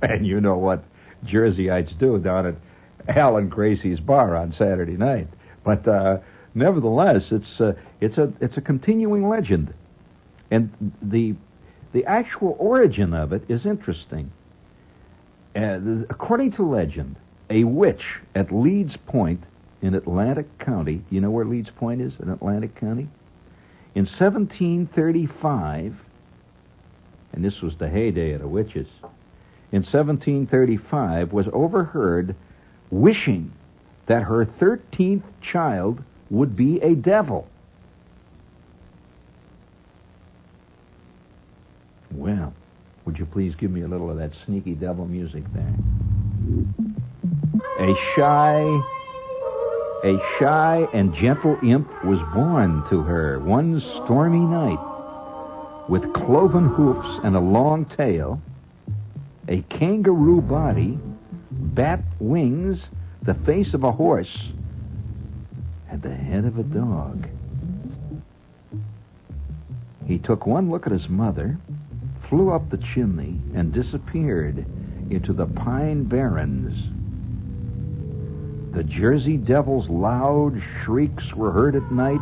And 0.08 0.26
you 0.26 0.40
know 0.40 0.56
what 0.56 0.82
Jerseyites 1.26 1.98
do 1.98 2.18
down 2.18 2.46
at 2.46 3.16
Alan 3.16 3.50
Gracie's 3.50 4.00
bar 4.00 4.36
on 4.36 4.54
Saturday 4.58 4.96
night. 4.96 5.28
But 5.64 5.86
uh, 5.86 6.18
nevertheless, 6.54 7.22
it's 7.30 7.60
uh, 7.60 7.72
it's 8.00 8.16
a 8.16 8.32
it's 8.40 8.56
a 8.56 8.60
continuing 8.60 9.28
legend. 9.28 9.74
And 10.50 10.92
the 11.02 11.34
the 11.92 12.04
actual 12.06 12.56
origin 12.58 13.14
of 13.14 13.32
it 13.32 13.42
is 13.48 13.66
interesting. 13.66 14.32
Uh, 15.54 15.78
according 16.08 16.52
to 16.52 16.62
legend, 16.62 17.16
a 17.50 17.64
witch 17.64 18.02
at 18.34 18.52
Leeds 18.52 18.94
Point 19.06 19.42
in 19.82 19.94
Atlantic 19.94 20.46
County, 20.64 21.02
you 21.10 21.20
know 21.20 21.30
where 21.30 21.44
Leeds 21.44 21.70
Point 21.76 22.00
is 22.00 22.12
in 22.20 22.28
Atlantic 22.28 22.78
County? 22.78 23.08
In 23.94 24.04
1735, 24.04 25.96
and 27.32 27.44
this 27.44 27.60
was 27.60 27.72
the 27.80 27.88
heyday 27.88 28.32
of 28.32 28.42
the 28.42 28.48
witches, 28.48 28.86
in 29.72 29.82
1735 29.82 31.32
was 31.32 31.46
overheard 31.52 32.34
wishing 32.90 33.52
that 34.06 34.24
her 34.24 34.46
13th 34.60 35.22
child 35.52 36.02
would 36.30 36.56
be 36.56 36.80
a 36.80 36.94
devil. 36.94 37.46
Well, 42.12 42.52
would 43.04 43.18
you 43.18 43.26
please 43.26 43.54
give 43.58 43.70
me 43.70 43.82
a 43.82 43.88
little 43.88 44.10
of 44.10 44.16
that 44.18 44.32
sneaky 44.46 44.74
devil 44.74 45.06
music 45.06 45.44
there? 45.54 45.74
A 47.78 47.94
shy, 48.16 48.60
a 50.04 50.18
shy 50.38 50.86
and 50.92 51.14
gentle 51.14 51.56
imp 51.62 51.88
was 52.04 52.18
born 52.34 52.84
to 52.90 53.02
her 53.02 53.38
one 53.40 53.80
stormy 54.04 54.40
night, 54.40 55.88
with 55.88 56.02
cloven 56.14 56.68
hoofs 56.68 57.20
and 57.24 57.36
a 57.36 57.40
long 57.40 57.86
tail, 57.96 58.40
a 59.50 59.62
kangaroo 59.78 60.40
body, 60.40 60.98
bat 61.50 62.02
wings, 62.20 62.78
the 63.22 63.34
face 63.44 63.74
of 63.74 63.84
a 63.84 63.92
horse, 63.92 64.52
and 65.90 66.00
the 66.02 66.14
head 66.14 66.44
of 66.44 66.58
a 66.58 66.62
dog. 66.62 67.28
He 70.06 70.18
took 70.18 70.46
one 70.46 70.70
look 70.70 70.86
at 70.86 70.92
his 70.92 71.08
mother 71.08 71.58
flew 72.30 72.50
up 72.50 72.70
the 72.70 72.82
chimney 72.94 73.40
and 73.54 73.74
disappeared 73.74 74.64
into 75.10 75.32
the 75.32 75.46
pine 75.46 76.04
barrens. 76.04 76.72
The 78.74 78.84
Jersey 78.84 79.36
Devil's 79.36 79.88
loud 79.90 80.54
shrieks 80.84 81.24
were 81.34 81.50
heard 81.50 81.74
at 81.74 81.90
night 81.90 82.20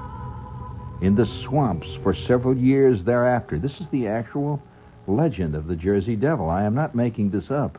in 1.03 1.15
the 1.15 1.27
swamps 1.45 1.87
for 2.03 2.17
several 2.27 2.57
years 2.57 2.99
thereafter. 3.05 3.59
This 3.59 3.73
is 3.81 3.87
the 3.93 4.07
actual 4.09 4.63
legend 5.09 5.55
of 5.55 5.67
the 5.67 5.77
Jersey 5.77 6.17
Devil. 6.17 6.49
I 6.49 6.65
am 6.65 6.75
not 6.75 6.95
making 6.95 7.31
this 7.31 7.51
up. 7.51 7.79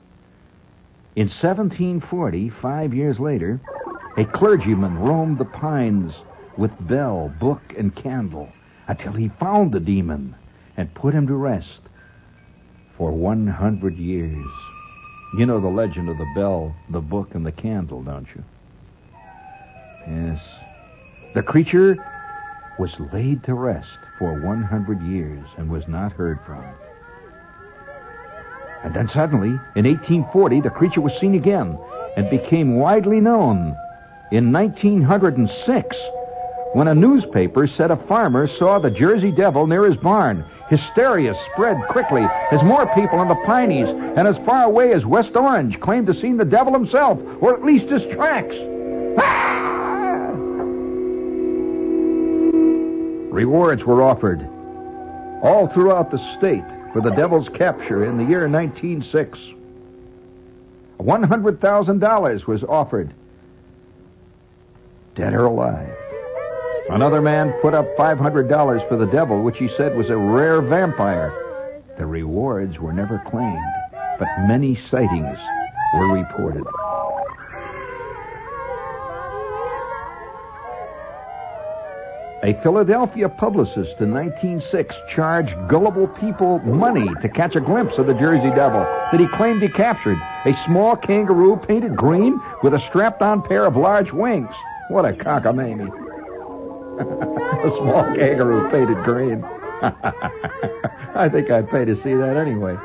In 1.16 1.28
1740, 1.28 2.52
five 2.62 2.94
years 2.94 3.18
later, 3.20 3.60
a 4.18 4.26
clergyman 4.38 4.98
roamed 4.98 5.38
the 5.38 5.46
pines 5.46 6.12
with 6.58 6.72
bell, 6.88 7.34
book, 7.40 7.62
and 7.78 7.96
candle 7.96 8.50
until 8.88 9.14
he 9.14 9.32
found 9.40 9.72
the 9.72 9.80
demon 9.80 10.36
and 10.78 10.94
put 10.96 11.14
him 11.14 11.28
to 11.28 11.36
rest 11.36 11.80
for 12.98 13.12
100 13.12 13.98
years. 13.98 14.48
You 15.38 15.46
know 15.46 15.62
the 15.62 15.68
legend 15.68 16.10
of 16.10 16.18
the 16.18 16.32
bell, 16.36 16.76
the 16.92 17.00
book, 17.00 17.30
and 17.34 17.46
the 17.46 17.52
candle, 17.52 18.04
don't 18.04 18.28
you? 18.36 18.44
Yes. 20.08 20.40
The 21.36 21.44
creature 21.44 21.96
was 22.80 22.90
laid 23.14 23.44
to 23.44 23.54
rest 23.54 23.88
for 24.18 24.42
100 24.42 25.02
years 25.04 25.46
and 25.58 25.70
was 25.70 25.84
not 25.88 26.12
heard 26.14 26.40
from. 26.46 26.66
And 28.84 28.96
then 28.96 29.10
suddenly, 29.14 29.50
in 29.76 29.86
1840, 29.86 30.62
the 30.62 30.70
creature 30.70 31.02
was 31.02 31.14
seen 31.20 31.36
again 31.36 31.78
and 32.16 32.30
became 32.30 32.78
widely 32.78 33.20
known. 33.20 33.76
In 34.32 34.52
1906, 34.52 35.96
when 36.74 36.88
a 36.88 36.96
newspaper 36.96 37.68
said 37.78 37.92
a 37.92 38.08
farmer 38.08 38.48
saw 38.60 38.80
the 38.80 38.92
Jersey 38.92 39.32
Devil 39.32 39.66
near 39.66 39.90
his 39.90 40.00
barn. 40.02 40.46
Hysteria 40.70 41.34
spread 41.52 41.78
quickly 41.90 42.22
as 42.52 42.64
more 42.64 42.86
people 42.94 43.22
in 43.22 43.28
the 43.28 43.42
Pineys 43.48 43.90
and 44.18 44.28
as 44.28 44.36
far 44.46 44.66
away 44.66 44.94
as 44.94 45.04
West 45.06 45.36
Orange 45.36 45.80
claimed 45.82 46.06
to 46.08 46.14
see 46.22 46.32
the 46.34 46.46
devil 46.46 46.72
himself, 46.72 47.18
or 47.42 47.56
at 47.56 47.64
least 47.64 47.92
his 47.92 48.04
tracks. 48.14 48.54
Ah! 49.18 50.30
Rewards 53.32 53.84
were 53.84 54.04
offered 54.04 54.42
all 55.42 55.72
throughout 55.74 56.12
the 56.12 56.20
state 56.38 56.79
for 56.94 57.02
the 57.02 57.12
devil's 57.12 57.48
capture 57.58 58.06
in 58.06 58.18
the 58.18 58.24
year 58.24 58.48
1906. 58.48 59.38
$100,000 61.00 62.48
was 62.48 62.64
offered, 62.64 63.14
dead 65.16 65.34
or 65.34 65.46
alive. 65.46 65.96
Another 66.90 67.22
man 67.22 67.54
put 67.62 67.74
up 67.74 67.86
$500 67.98 68.90
for 68.90 68.98
the 68.98 69.06
devil, 69.06 69.44
which 69.44 69.58
he 69.58 69.70
said 69.78 69.96
was 69.96 70.10
a 70.10 70.18
rare 70.18 70.62
vampire. 70.62 71.32
The 71.98 72.06
rewards 72.06 72.80
were 72.80 72.94
never 72.94 73.22
claimed, 73.30 73.60
but 74.18 74.28
many 74.48 74.80
sightings 74.90 75.38
were 75.96 76.14
reported. 76.14 76.64
A 82.42 82.54
Philadelphia 82.64 83.28
publicist 83.28 84.00
in 84.00 84.14
1906 84.14 84.96
charged 85.14 85.52
gullible 85.70 86.08
people 86.22 86.60
money 86.60 87.06
to 87.22 87.28
catch 87.28 87.54
a 87.56 87.60
glimpse 87.60 87.92
of 87.98 88.08
the 88.08 88.14
Jersey 88.14 88.50
Devil 88.56 88.80
that 89.12 89.20
he 89.20 89.28
claimed 89.36 89.62
he 89.62 89.68
captured. 89.68 90.18
A 90.46 90.54
small 90.66 90.96
kangaroo 90.96 91.60
painted 91.68 91.98
green 91.98 92.40
with 92.64 92.74
a 92.74 92.80
strapped 92.88 93.22
on 93.22 93.42
pair 93.42 93.66
of 93.66 93.76
large 93.76 94.14
wings. 94.14 94.48
What 94.88 95.04
a 95.04 95.12
cockamamie. 95.12 95.90
a 97.00 97.72
small 97.82 98.06
kangaroo 98.16 98.72
painted 98.72 99.04
green. 99.04 99.44
I 101.16 101.28
think 101.30 101.52
I'd 101.52 101.70
pay 101.70 101.84
to 101.84 101.96
see 102.04 102.14
that 102.14 102.38
anyway. 102.40 102.76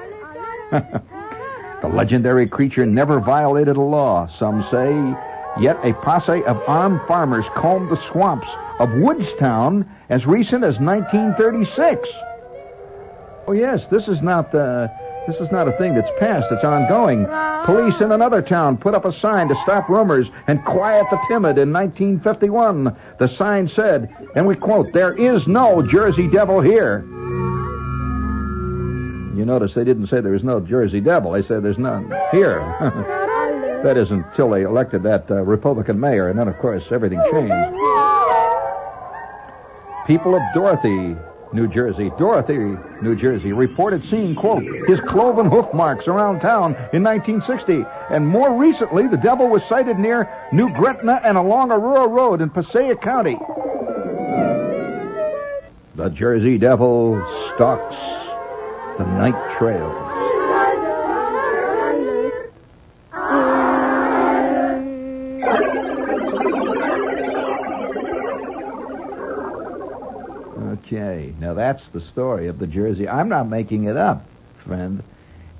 the 1.81 1.89
legendary 1.95 2.49
creature 2.49 2.87
never 2.87 3.21
violated 3.21 3.77
a 3.77 3.81
law, 3.81 4.29
some 4.41 4.67
say, 4.73 5.34
yet 5.61 5.77
a 5.85 5.93
posse 6.05 6.43
of 6.47 6.57
armed 6.67 7.01
farmers 7.07 7.45
combed 7.57 7.91
the 7.91 8.01
swamps 8.13 8.47
of 8.81 8.89
Woodstown 8.95 9.89
as 10.11 10.25
recent 10.27 10.65
as 10.65 10.75
1936. 10.81 12.09
Oh, 13.47 13.53
yes, 13.53 13.81
this 13.91 14.03
is 14.09 14.23
not 14.23 14.55
uh, 14.55 14.89
this 15.27 15.37
is 15.37 15.49
not 15.51 15.69
a 15.69 15.73
thing 15.79 15.95
that's 15.95 16.11
past, 16.21 16.47
it's 16.51 16.65
ongoing. 16.65 17.27
Police 17.65 17.95
in 18.01 18.13
another 18.13 18.43
town 18.43 18.77
put 18.77 18.95
up 18.95 19.07
a 19.07 19.21
sign 19.21 19.49
to 19.49 19.55
stop 19.65 19.89
rumors 19.89 20.27
and 20.49 20.63
quiet 20.65 21.07
the 21.11 21.19
timid 21.29 21.57
in 21.57 21.73
1951. 21.73 22.85
The 23.19 23.29
sign 23.39 23.71
said, 23.75 24.15
and 24.37 24.47
we 24.47 24.55
quote, 24.55 24.93
There 24.93 25.15
is 25.17 25.41
no 25.47 25.83
Jersey 25.91 26.29
Devil 26.31 26.61
here. 26.61 27.01
You 29.35 29.45
notice 29.47 29.73
they 29.75 29.85
didn't 29.85 30.09
say 30.09 30.21
there 30.21 30.33
was 30.33 30.45
no 30.45 30.61
Jersey 30.61 31.01
Devil. 31.01 31.33
They 31.33 31.43
said 31.43 31.63
there's 31.63 31.79
none 31.79 32.13
here. 32.31 32.61
that 33.85 33.97
is 33.97 34.09
until 34.11 34.51
they 34.51 34.63
elected 34.63 35.03
that 35.05 35.31
uh, 35.31 35.37
Republican 35.43 36.01
mayor, 36.01 36.31
and 36.31 36.39
then, 36.39 36.49
of 36.49 36.59
course, 36.59 36.83
everything 36.91 37.21
changed. 37.31 37.53
People 40.07 40.35
of 40.35 40.43
Dorothy 40.55 41.17
New 41.55 41.69
Jersey, 41.69 42.11
Dorothy, 42.19 42.77
New 43.01 43.15
Jersey, 43.15 43.53
reported 43.53 44.03
seeing, 44.11 44.35
quote, 44.35 44.65
his 44.89 44.99
cloven 45.09 45.49
hoof 45.49 45.67
marks 45.73 46.09
around 46.09 46.41
town 46.41 46.75
in 46.93 47.05
1960. 47.05 47.85
And 48.11 48.27
more 48.27 48.59
recently, 48.59 49.05
the 49.07 49.23
devil 49.23 49.49
was 49.49 49.63
sighted 49.69 49.97
near 49.97 50.29
New 50.53 50.69
Gretna 50.75 51.21
and 51.25 51.39
along 51.39 51.71
Aurora 51.71 52.09
Road 52.09 52.41
in 52.41 52.51
Passaic 52.51 53.01
County. 53.03 53.37
The 55.97 56.09
Jersey 56.11 56.59
Devil 56.59 57.23
stalks 57.55 57.95
the 58.99 59.05
night 59.05 59.59
trail. 59.61 60.04
Now 71.39 71.55
that's 71.55 71.83
the 71.93 72.03
story 72.13 72.49
of 72.49 72.59
the 72.59 72.67
Jersey. 72.67 73.09
I'm 73.09 73.29
not 73.29 73.49
making 73.49 73.85
it 73.85 73.97
up, 73.97 74.27
friend. 74.67 75.03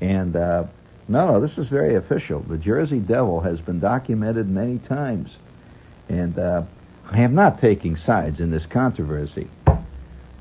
And 0.01 0.37
uh, 0.37 0.65
no, 1.09 1.33
no, 1.33 1.41
this 1.41 1.57
is 1.59 1.69
very 1.69 1.97
official. 1.97 2.41
The 2.41 2.59
Jersey 2.59 2.99
Devil 2.99 3.41
has 3.41 3.61
been 3.61 3.81
documented 3.81 4.49
many 4.49 4.79
times, 4.79 5.31
and 6.09 6.39
uh, 6.39 6.63
I 7.11 7.21
am 7.21 7.35
not 7.35 7.61
taking 7.61 7.97
sides 8.07 8.41
in 8.41 8.51
this 8.51 8.65
controversy. 8.73 9.49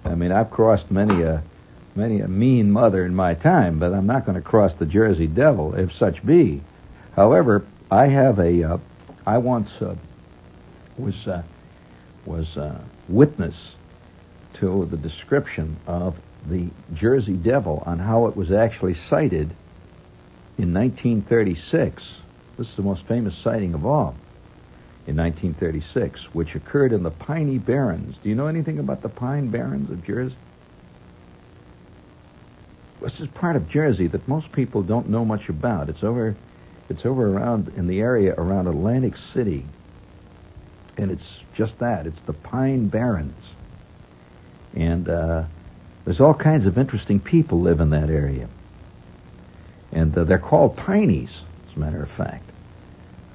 I 0.06 0.16
mean, 0.16 0.32
I've 0.32 0.52
crossed 0.52 0.90
many 0.92 1.22
a 1.22 1.44
many 1.96 2.22
a 2.22 2.28
mean 2.28 2.72
mother 2.72 3.06
in 3.06 3.14
my 3.14 3.36
time, 3.36 3.80
but 3.80 3.94
I'm 3.94 4.08
not 4.08 4.26
going 4.26 4.36
to 4.36 4.42
cross 4.42 4.72
the 4.80 4.86
Jersey 4.86 5.28
Devil, 5.28 5.76
if 5.76 5.90
such 6.00 6.26
be. 6.26 6.64
However, 7.16 7.66
I 7.92 8.08
have 8.08 8.40
a 8.40 8.64
uh, 8.64 8.78
I 9.26 9.38
once 9.38 9.70
uh, 9.80 9.96
was 10.98 11.16
uh, 11.28 11.44
was 12.26 12.48
uh, 12.58 12.82
witness 13.08 13.56
to 14.64 14.88
the 14.90 14.98
description 14.98 15.78
of 15.88 16.16
the 16.50 16.70
Jersey 16.94 17.34
Devil 17.34 17.84
on 17.86 18.00
how 18.00 18.28
it 18.28 18.38
was 18.38 18.48
actually 18.50 18.96
sighted 19.10 19.54
in 20.58 20.74
1936. 20.74 22.02
This 22.58 22.68
is 22.68 22.74
the 22.78 22.82
most 22.82 23.02
famous 23.08 23.34
sighting 23.44 23.74
of 23.74 23.86
all 23.86 24.16
in 25.06 25.18
1936, 25.18 26.18
which 26.32 26.56
occurred 26.56 26.94
in 26.94 27.04
the 27.04 27.12
Piney 27.12 27.58
Barrens. 27.58 28.16
Do 28.24 28.30
you 28.30 28.36
know 28.36 28.48
anything 28.48 28.80
about 28.80 29.02
the 29.02 29.10
Pine 29.10 29.52
Barrens 29.52 29.92
of 29.92 30.06
Jersey? 30.06 30.38
This 33.02 33.20
is 33.20 33.28
part 33.36 33.58
of 33.58 33.70
Jersey 33.70 34.08
that 34.08 34.26
most 34.30 34.50
people 34.54 34.82
don't 34.82 35.10
know 35.10 35.26
much 35.26 35.50
about. 35.50 35.90
It's 35.90 36.04
over, 36.04 36.38
it's 36.88 37.02
over 37.04 37.36
around 37.36 37.74
in 37.76 37.88
the 37.88 38.00
area 38.00 38.34
around 38.38 38.68
Atlantic 38.68 39.14
City, 39.36 39.66
and 40.98 41.12
it's 41.12 41.22
just 41.58 41.74
that. 41.82 42.08
It's 42.08 42.20
the 42.28 42.34
Pine 42.34 42.88
Barrens. 42.88 43.36
And 44.76 45.08
uh, 45.08 45.44
there's 46.06 46.20
all 46.20 46.34
kinds 46.34 46.66
of 46.66 46.78
interesting 46.78 47.20
people 47.20 47.62
live 47.62 47.80
in 47.80 47.92
that 47.92 48.10
area. 48.10 48.50
And 49.92 50.18
uh, 50.18 50.24
they're 50.24 50.40
called 50.40 50.76
Pineys, 50.76 51.30
as 51.70 51.76
a 51.76 51.80
matter 51.80 52.02
of 52.04 52.10
fact. 52.18 52.50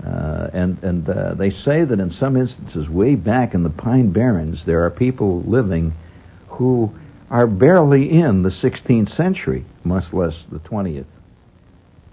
Uh, 0.04 0.48
and 0.52 0.78
and 0.84 1.08
uh, 1.08 1.34
they 1.34 1.50
say 1.50 1.84
that 1.84 1.98
in 1.98 2.14
some 2.20 2.36
instances, 2.36 2.88
way 2.88 3.16
back 3.16 3.54
in 3.54 3.64
the 3.64 3.70
Pine 3.70 4.12
Barrens, 4.12 4.58
there 4.64 4.84
are 4.84 4.90
people 4.90 5.42
living 5.42 5.92
who 6.50 6.90
are 7.30 7.46
barely 7.46 8.10
in 8.10 8.42
the 8.42 8.50
16th 8.50 9.16
century, 9.16 9.66
much 9.84 10.04
less 10.12 10.32
the 10.50 10.60
20th. 10.60 11.06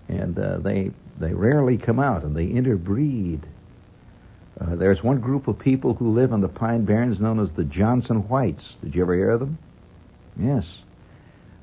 And 0.07 0.37
uh, 0.37 0.57
they 0.59 0.91
they 1.19 1.33
rarely 1.33 1.77
come 1.77 1.99
out, 1.99 2.23
and 2.23 2.35
they 2.35 2.45
interbreed 2.45 3.45
uh, 4.59 4.75
there's 4.75 5.03
one 5.03 5.19
group 5.19 5.47
of 5.47 5.59
people 5.59 5.93
who 5.93 6.13
live 6.13 6.31
in 6.31 6.39
the 6.39 6.47
Pine 6.47 6.85
Barrens 6.85 7.19
known 7.19 7.39
as 7.39 7.49
the 7.57 7.65
Jackson 7.65 8.27
Whites. 8.29 8.63
Did 8.81 8.95
you 8.95 9.01
ever 9.01 9.13
hear 9.13 9.31
of 9.31 9.41
them? 9.41 9.57
Yes. 10.39 10.63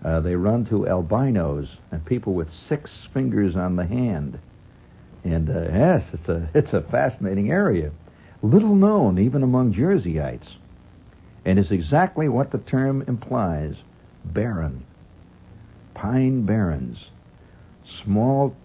Uh, 0.04 0.20
they 0.20 0.34
run 0.34 0.66
to 0.66 0.86
albinos 0.86 1.68
and 1.90 2.04
people 2.04 2.34
with 2.34 2.48
six 2.68 2.90
fingers 3.14 3.56
on 3.56 3.76
the 3.76 3.86
hand. 3.86 4.38
And 5.24 5.48
uh, 5.48 5.72
yes, 5.72 6.02
it's 6.12 6.28
a 6.28 6.50
it's 6.54 6.72
a 6.72 6.82
fascinating 6.90 7.50
area, 7.50 7.92
little 8.42 8.74
known 8.74 9.18
even 9.18 9.42
among 9.42 9.72
Jerseyites, 9.72 10.48
and 11.44 11.58
is 11.58 11.70
exactly 11.70 12.28
what 12.28 12.50
the 12.50 12.58
term 12.58 13.04
implies: 13.06 13.76
barren. 14.24 14.84
Pine 15.94 16.44
barrens, 16.44 16.98
small 18.04 18.56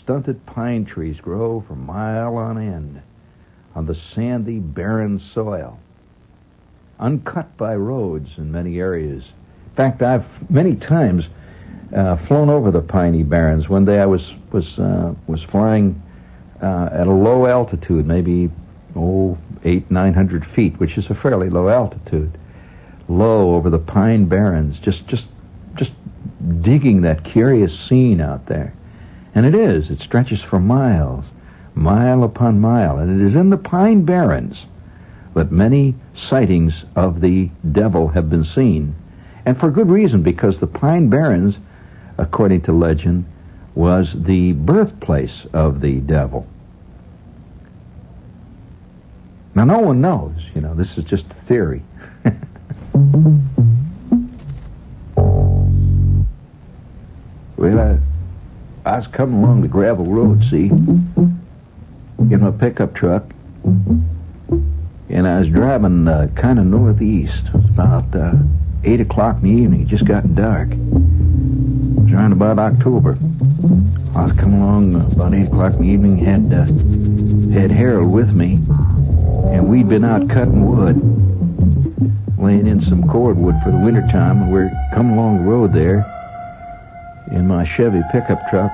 stunted 0.00 0.46
pine 0.46 0.86
trees 0.86 1.16
grow 1.20 1.64
for 1.66 1.74
mile 1.74 2.36
on 2.36 2.56
end 2.56 3.02
on 3.74 3.86
the 3.86 3.96
sandy, 4.14 4.58
barren 4.58 5.20
soil, 5.34 5.78
uncut 6.98 7.56
by 7.56 7.74
roads 7.74 8.28
in 8.36 8.52
many 8.52 8.78
areas. 8.78 9.22
In 9.70 9.76
fact, 9.76 10.02
I've 10.02 10.24
many 10.48 10.76
times 10.76 11.24
uh, 11.96 12.16
flown 12.28 12.48
over 12.48 12.70
the 12.70 12.80
piney 12.80 13.22
barrens. 13.22 13.68
One 13.68 13.84
day 13.84 13.98
I 13.98 14.06
was 14.06 14.20
was 14.52 14.64
uh, 14.78 15.14
was 15.26 15.40
flying 15.50 16.00
uh, 16.62 16.90
at 16.92 17.06
a 17.06 17.12
low 17.12 17.46
altitude, 17.46 18.06
maybe 18.06 18.50
oh 18.96 19.36
eight 19.64 19.90
nine 19.90 20.14
hundred 20.14 20.44
feet, 20.54 20.78
which 20.78 20.96
is 20.96 21.04
a 21.10 21.20
fairly 21.20 21.50
low 21.50 21.68
altitude, 21.68 22.38
low 23.08 23.54
over 23.56 23.70
the 23.70 23.78
pine 23.78 24.28
barrens, 24.28 24.76
just 24.84 25.06
just 25.08 25.24
just 25.76 25.90
digging 26.62 27.02
that 27.02 27.24
curious 27.32 27.72
scene 27.88 28.20
out 28.20 28.46
there. 28.48 28.74
And 29.34 29.44
it 29.44 29.54
is. 29.56 29.90
It 29.90 29.98
stretches 30.04 30.38
for 30.48 30.60
miles 30.60 31.24
mile 31.74 32.22
upon 32.22 32.60
mile, 32.60 32.98
and 32.98 33.20
it 33.20 33.26
is 33.28 33.34
in 33.34 33.50
the 33.50 33.56
Pine 33.56 34.04
Barrens 34.04 34.56
that 35.34 35.50
many 35.50 35.94
sightings 36.30 36.72
of 36.94 37.20
the 37.20 37.50
devil 37.72 38.08
have 38.08 38.30
been 38.30 38.46
seen. 38.54 38.94
And 39.44 39.58
for 39.58 39.70
good 39.70 39.88
reason, 39.88 40.22
because 40.22 40.54
the 40.60 40.66
Pine 40.66 41.10
Barrens, 41.10 41.54
according 42.18 42.62
to 42.62 42.72
legend, 42.72 43.26
was 43.74 44.06
the 44.14 44.52
birthplace 44.52 45.46
of 45.52 45.80
the 45.80 46.00
devil. 46.00 46.46
Now, 49.54 49.64
no 49.64 49.78
one 49.80 50.00
knows. 50.00 50.36
You 50.54 50.60
know, 50.60 50.74
this 50.74 50.88
is 50.96 51.04
just 51.04 51.24
a 51.30 51.46
theory. 51.46 51.84
well, 57.56 57.78
I, 57.78 57.98
I 58.88 58.98
was 58.98 59.06
coming 59.16 59.42
along 59.42 59.62
the 59.62 59.68
gravel 59.68 60.06
road, 60.06 60.42
see, 60.50 60.70
in 62.32 62.40
my 62.40 62.50
pickup 62.50 62.94
truck, 62.94 63.24
and 63.64 65.26
I 65.26 65.40
was 65.40 65.48
driving 65.48 66.08
uh, 66.08 66.28
kind 66.40 66.58
of 66.58 66.66
northeast. 66.66 67.32
It 67.48 67.54
was 67.54 67.64
about 67.70 68.14
uh, 68.16 68.32
8 68.84 69.00
o'clock 69.00 69.36
in 69.42 69.42
the 69.42 69.62
evening. 69.62 69.82
It 69.82 69.88
just 69.88 70.06
got 70.06 70.34
dark. 70.34 70.70
It 70.72 70.78
was 72.00 72.12
around 72.12 72.32
about 72.32 72.58
October. 72.58 73.18
I 74.16 74.24
was 74.24 74.32
coming 74.40 74.60
along 74.60 74.96
uh, 74.96 75.08
about 75.12 75.34
8 75.34 75.46
o'clock 75.48 75.72
in 75.74 75.80
the 75.84 75.92
evening, 75.92 76.16
had, 76.18 76.48
uh, 76.48 77.60
had 77.60 77.70
Harold 77.70 78.10
with 78.10 78.28
me, 78.28 78.60
and 79.52 79.68
we'd 79.68 79.88
been 79.88 80.04
out 80.04 80.28
cutting 80.28 80.64
wood, 80.64 80.96
laying 82.40 82.66
in 82.66 82.80
some 82.88 83.04
cordwood 83.08 83.54
for 83.62 83.70
the 83.70 83.78
wintertime, 83.78 84.42
and 84.42 84.52
we're 84.52 84.70
coming 84.94 85.12
along 85.12 85.38
the 85.38 85.50
road 85.50 85.72
there 85.74 86.04
in 87.32 87.46
my 87.46 87.68
Chevy 87.76 88.00
pickup 88.12 88.40
truck, 88.48 88.72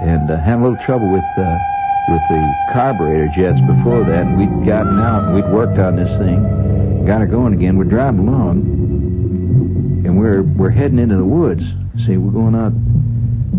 and 0.00 0.30
uh, 0.30 0.38
had 0.42 0.58
a 0.58 0.62
little 0.62 0.78
trouble 0.86 1.10
with 1.12 1.26
uh, 1.38 1.58
with 2.08 2.24
the 2.28 2.42
carburetor 2.72 3.28
jets 3.36 3.60
before 3.68 4.04
that. 4.04 4.24
And 4.24 4.38
we'd 4.40 4.66
gotten 4.66 4.98
out 4.98 5.28
and 5.28 5.34
we'd 5.36 5.48
worked 5.52 5.78
on 5.78 5.96
this 5.96 6.10
thing, 6.18 7.04
got 7.06 7.22
it 7.22 7.30
going 7.30 7.52
again. 7.52 7.76
We're 7.76 7.90
driving 7.90 8.26
along, 8.26 10.04
and 10.04 10.18
we're 10.18 10.42
we're 10.42 10.72
heading 10.72 10.98
into 10.98 11.16
the 11.16 11.28
woods. 11.28 11.62
See, 12.06 12.16
we're 12.16 12.32
going 12.32 12.54
out 12.54 12.72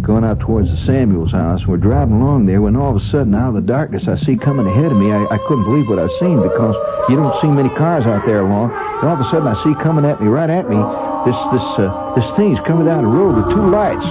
going 0.02 0.24
out 0.24 0.40
towards 0.40 0.70
the 0.70 0.80
Samuels 0.88 1.32
house. 1.32 1.62
We're 1.68 1.82
driving 1.82 2.22
along 2.22 2.46
there 2.46 2.62
when 2.62 2.76
all 2.76 2.96
of 2.96 2.98
a 2.98 3.06
sudden, 3.12 3.36
out 3.36 3.54
of 3.54 3.62
the 3.62 3.68
darkness, 3.68 4.04
I 4.08 4.18
see 4.26 4.38
coming 4.38 4.66
ahead 4.66 4.90
of 4.90 4.98
me. 4.98 5.12
I, 5.12 5.22
I 5.30 5.38
couldn't 5.46 5.70
believe 5.70 5.86
what 5.86 6.00
I 6.00 6.10
seen 6.18 6.42
because 6.42 6.74
you 7.10 7.16
don't 7.18 7.36
see 7.42 7.52
many 7.52 7.70
cars 7.78 8.06
out 8.10 8.26
there 8.26 8.42
along. 8.42 8.74
And 8.74 9.06
all 9.06 9.18
of 9.18 9.22
a 9.22 9.30
sudden, 9.30 9.46
I 9.46 9.58
see 9.62 9.74
coming 9.84 10.06
at 10.06 10.18
me, 10.22 10.28
right 10.28 10.50
at 10.50 10.66
me, 10.66 10.80
this 11.28 11.38
this 11.54 11.68
uh, 11.78 11.90
this 12.16 12.26
thing's 12.40 12.60
coming 12.66 12.88
down 12.88 13.04
the 13.04 13.12
road 13.12 13.38
with 13.38 13.54
two 13.54 13.68
lights, 13.70 14.06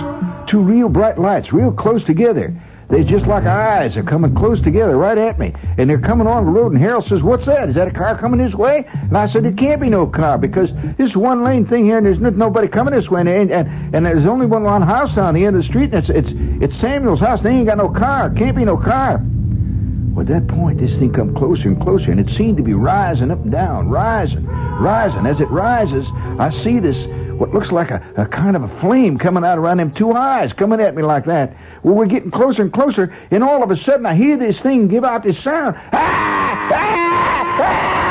two 0.51 0.61
real 0.61 0.88
bright 0.88 1.18
lights, 1.18 1.51
real 1.53 1.72
close 1.72 2.05
together. 2.07 2.53
They're 2.90 3.05
just 3.05 3.27
like 3.27 3.44
eyes. 3.44 3.92
They're 3.92 4.03
coming 4.03 4.35
close 4.35 4.62
together 4.64 4.96
right 4.96 5.18
at 5.18 5.38
me. 5.38 5.53
And 5.77 5.90
they're 5.90 6.01
coming 6.01 6.27
on 6.27 6.46
the 6.46 6.51
road, 6.51 6.72
and 6.72 6.81
Harold 6.81 7.05
says, 7.09 7.20
What's 7.22 7.44
that? 7.44 7.68
Is 7.68 7.74
that 7.77 7.87
a 7.87 7.92
car 7.92 8.18
coming 8.18 8.40
this 8.40 8.55
way? 8.55 8.85
And 8.88 9.16
I 9.16 9.31
said, 9.31 9.44
It 9.44 9.59
can't 9.59 9.81
be 9.81 9.90
no 9.90 10.07
car 10.07 10.38
because 10.38 10.70
this 10.96 11.12
one 11.14 11.44
lane 11.44 11.66
thing 11.66 11.85
here, 11.85 11.98
and 11.98 12.07
there's 12.07 12.20
nobody 12.20 12.66
coming 12.66 12.94
this 12.94 13.09
way. 13.11 13.20
And, 13.20 13.29
and, 13.29 13.94
and 13.94 14.07
there's 14.07 14.27
only 14.27 14.46
one 14.46 14.64
long 14.64 14.81
house 14.81 15.14
down 15.14 15.35
the 15.35 15.44
end 15.44 15.57
of 15.57 15.62
the 15.62 15.68
street, 15.68 15.92
and 15.92 16.01
it's, 16.01 16.09
it's, 16.09 16.33
it's 16.64 16.81
Samuel's 16.81 17.20
house. 17.20 17.40
They 17.44 17.51
ain't 17.51 17.66
got 17.66 17.77
no 17.77 17.92
car. 17.92 18.33
Can't 18.33 18.57
be 18.57 18.64
no 18.64 18.79
car. 18.79 19.20
Well, 20.16 20.24
at 20.24 20.33
that 20.33 20.48
point, 20.48 20.81
this 20.81 20.90
thing 20.98 21.12
come 21.12 21.37
closer 21.37 21.68
and 21.68 21.81
closer, 21.81 22.11
and 22.11 22.18
it 22.18 22.27
seemed 22.38 22.57
to 22.57 22.64
be 22.64 22.72
rising 22.72 23.31
up 23.31 23.38
and 23.44 23.53
down, 23.53 23.88
rising, 23.92 24.46
rising. 24.46 25.27
As 25.27 25.37
it 25.38 25.51
rises, 25.53 26.09
I 26.40 26.51
see 26.64 26.81
this 26.81 26.96
what 27.38 27.55
looks 27.55 27.68
like 27.70 27.90
a, 27.90 28.03
a 28.20 28.27
kind 28.27 28.57
of 28.57 28.62
a 28.62 28.81
flame 28.81 29.18
coming 29.18 29.44
out 29.44 29.59
around 29.59 29.79
them 29.79 29.94
two 29.96 30.12
eyes, 30.12 30.51
coming 30.59 30.81
at 30.81 30.94
me 30.94 31.03
like 31.03 31.24
that. 31.27 31.57
Well, 31.83 31.94
we're 31.94 32.07
getting 32.07 32.31
closer 32.31 32.62
and 32.62 32.72
closer, 32.72 33.14
and 33.31 33.42
all 33.44 33.62
of 33.62 33.70
a 33.70 33.77
sudden 33.87 34.07
I 34.07 34.16
hear 34.16 34.38
this 34.38 34.57
thing 34.62 34.88
give 34.88 35.05
out 35.05 35.24
this 35.24 35.37
sound. 35.44 35.77
Ah! 35.92 36.68
Ah! 36.72 37.59
Ah! 37.61 38.08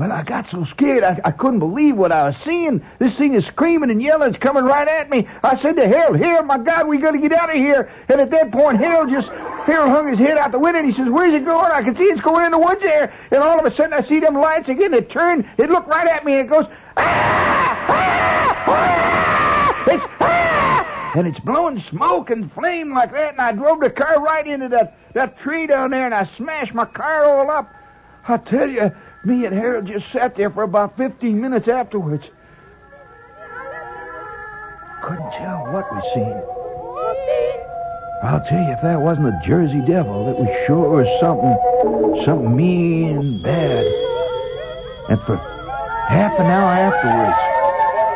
Well, 0.00 0.12
I 0.12 0.24
got 0.24 0.46
so 0.50 0.64
scared 0.72 1.04
I, 1.04 1.20
I 1.28 1.30
couldn't 1.30 1.58
believe 1.58 1.94
what 1.94 2.10
I 2.10 2.32
was 2.32 2.34
seeing. 2.48 2.80
This 2.98 3.12
thing 3.18 3.36
is 3.36 3.44
screaming 3.52 3.90
and 3.90 4.00
yelling, 4.00 4.32
it's 4.32 4.42
coming 4.42 4.64
right 4.64 4.88
at 4.88 5.10
me. 5.10 5.28
I 5.44 5.60
said 5.60 5.76
to 5.76 5.84
Harold, 5.84 6.16
Harold, 6.16 6.46
my 6.46 6.56
God, 6.56 6.88
we 6.88 6.96
got 6.96 7.10
to 7.10 7.20
get 7.20 7.36
out 7.36 7.50
of 7.50 7.56
here. 7.56 7.92
And 8.08 8.18
at 8.18 8.30
that 8.30 8.50
point, 8.50 8.80
Harold 8.80 9.12
just, 9.12 9.28
Harold 9.68 9.92
hung 9.92 10.08
his 10.08 10.18
head 10.18 10.38
out 10.40 10.52
the 10.52 10.58
window 10.58 10.80
and 10.80 10.88
he 10.88 10.96
says, 10.96 11.04
Where's 11.12 11.36
it 11.36 11.44
going? 11.44 11.68
I 11.68 11.84
can 11.84 11.92
see 12.00 12.08
it's 12.08 12.24
going 12.24 12.46
in 12.46 12.50
the 12.50 12.58
woods 12.58 12.80
there. 12.80 13.12
And 13.30 13.44
all 13.44 13.60
of 13.60 13.70
a 13.70 13.76
sudden 13.76 13.92
I 13.92 14.00
see 14.08 14.20
them 14.20 14.40
lights 14.40 14.72
again. 14.72 14.96
It 14.96 15.12
turned, 15.12 15.44
it 15.58 15.68
looked 15.68 15.86
right 15.86 16.08
at 16.08 16.24
me 16.24 16.40
and 16.40 16.48
it 16.48 16.48
goes, 16.48 16.64
ah! 16.96 17.84
Ah! 17.92 18.64
Ah! 18.72 19.84
It's, 19.84 20.06
ah! 20.24 21.12
And 21.20 21.28
it's 21.28 21.40
blowing 21.44 21.76
smoke 21.92 22.30
and 22.30 22.50
flame 22.56 22.94
like 22.94 23.12
that. 23.12 23.36
And 23.36 23.40
I 23.44 23.52
drove 23.52 23.80
the 23.80 23.90
car 23.90 24.16
right 24.24 24.48
into 24.48 24.72
that, 24.72 24.96
that 25.12 25.36
tree 25.44 25.66
down 25.66 25.90
there 25.90 26.06
and 26.06 26.14
I 26.14 26.24
smashed 26.38 26.72
my 26.72 26.86
car 26.86 27.28
all 27.28 27.50
up. 27.50 27.68
I 28.26 28.36
tell 28.36 28.68
you, 28.68 28.88
me 29.24 29.44
and 29.44 29.54
Harold 29.54 29.86
just 29.86 30.04
sat 30.12 30.36
there 30.36 30.50
for 30.50 30.62
about 30.62 30.96
15 30.96 31.40
minutes 31.40 31.68
afterwards. 31.68 32.24
Couldn't 35.02 35.30
tell 35.38 35.68
what 35.72 35.84
we 35.92 36.00
seen. 36.14 36.40
I'll 38.22 38.44
tell 38.48 38.60
you, 38.60 38.72
if 38.72 38.82
that 38.82 39.00
wasn't 39.00 39.28
a 39.28 39.40
Jersey 39.46 39.80
Devil, 39.88 40.28
it 40.28 40.36
was 40.36 40.48
sure 40.66 41.04
something, 41.24 42.24
something 42.26 42.54
mean 42.54 43.16
and 43.16 43.42
bad. 43.42 43.84
And 45.08 45.18
for 45.26 45.36
half 46.08 46.38
an 46.38 46.46
hour 46.46 46.70
afterwards, 46.70 47.40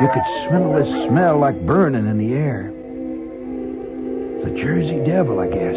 you 0.00 0.08
could 0.12 0.28
smell 0.48 0.72
this 0.76 1.08
smell 1.08 1.40
like 1.40 1.56
burning 1.66 2.06
in 2.06 2.18
the 2.18 2.34
air. 2.34 2.70
The 4.44 4.50
Jersey 4.60 5.00
Devil, 5.08 5.40
I 5.40 5.48
guess. 5.48 5.76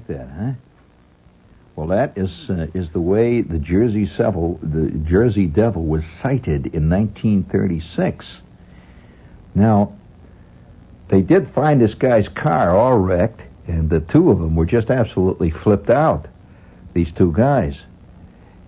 Like 0.00 0.18
that, 0.18 0.28
huh? 0.38 0.52
Well, 1.76 1.88
that 1.88 2.12
is 2.16 2.30
uh, 2.48 2.66
is 2.74 2.88
the 2.92 3.00
way 3.00 3.42
the 3.42 3.58
Jersey 3.58 4.10
Devil, 4.18 4.58
the 4.62 4.90
Jersey 5.08 5.46
Devil, 5.46 5.84
was 5.84 6.02
sighted 6.22 6.66
in 6.74 6.90
1936. 6.90 8.24
Now, 9.54 9.94
they 11.10 11.22
did 11.22 11.52
find 11.54 11.80
this 11.80 11.94
guy's 11.94 12.26
car 12.40 12.76
all 12.76 12.98
wrecked, 12.98 13.40
and 13.66 13.88
the 13.88 14.00
two 14.12 14.30
of 14.30 14.38
them 14.38 14.56
were 14.56 14.66
just 14.66 14.90
absolutely 14.90 15.52
flipped 15.62 15.90
out. 15.90 16.26
These 16.92 17.08
two 17.16 17.32
guys, 17.32 17.74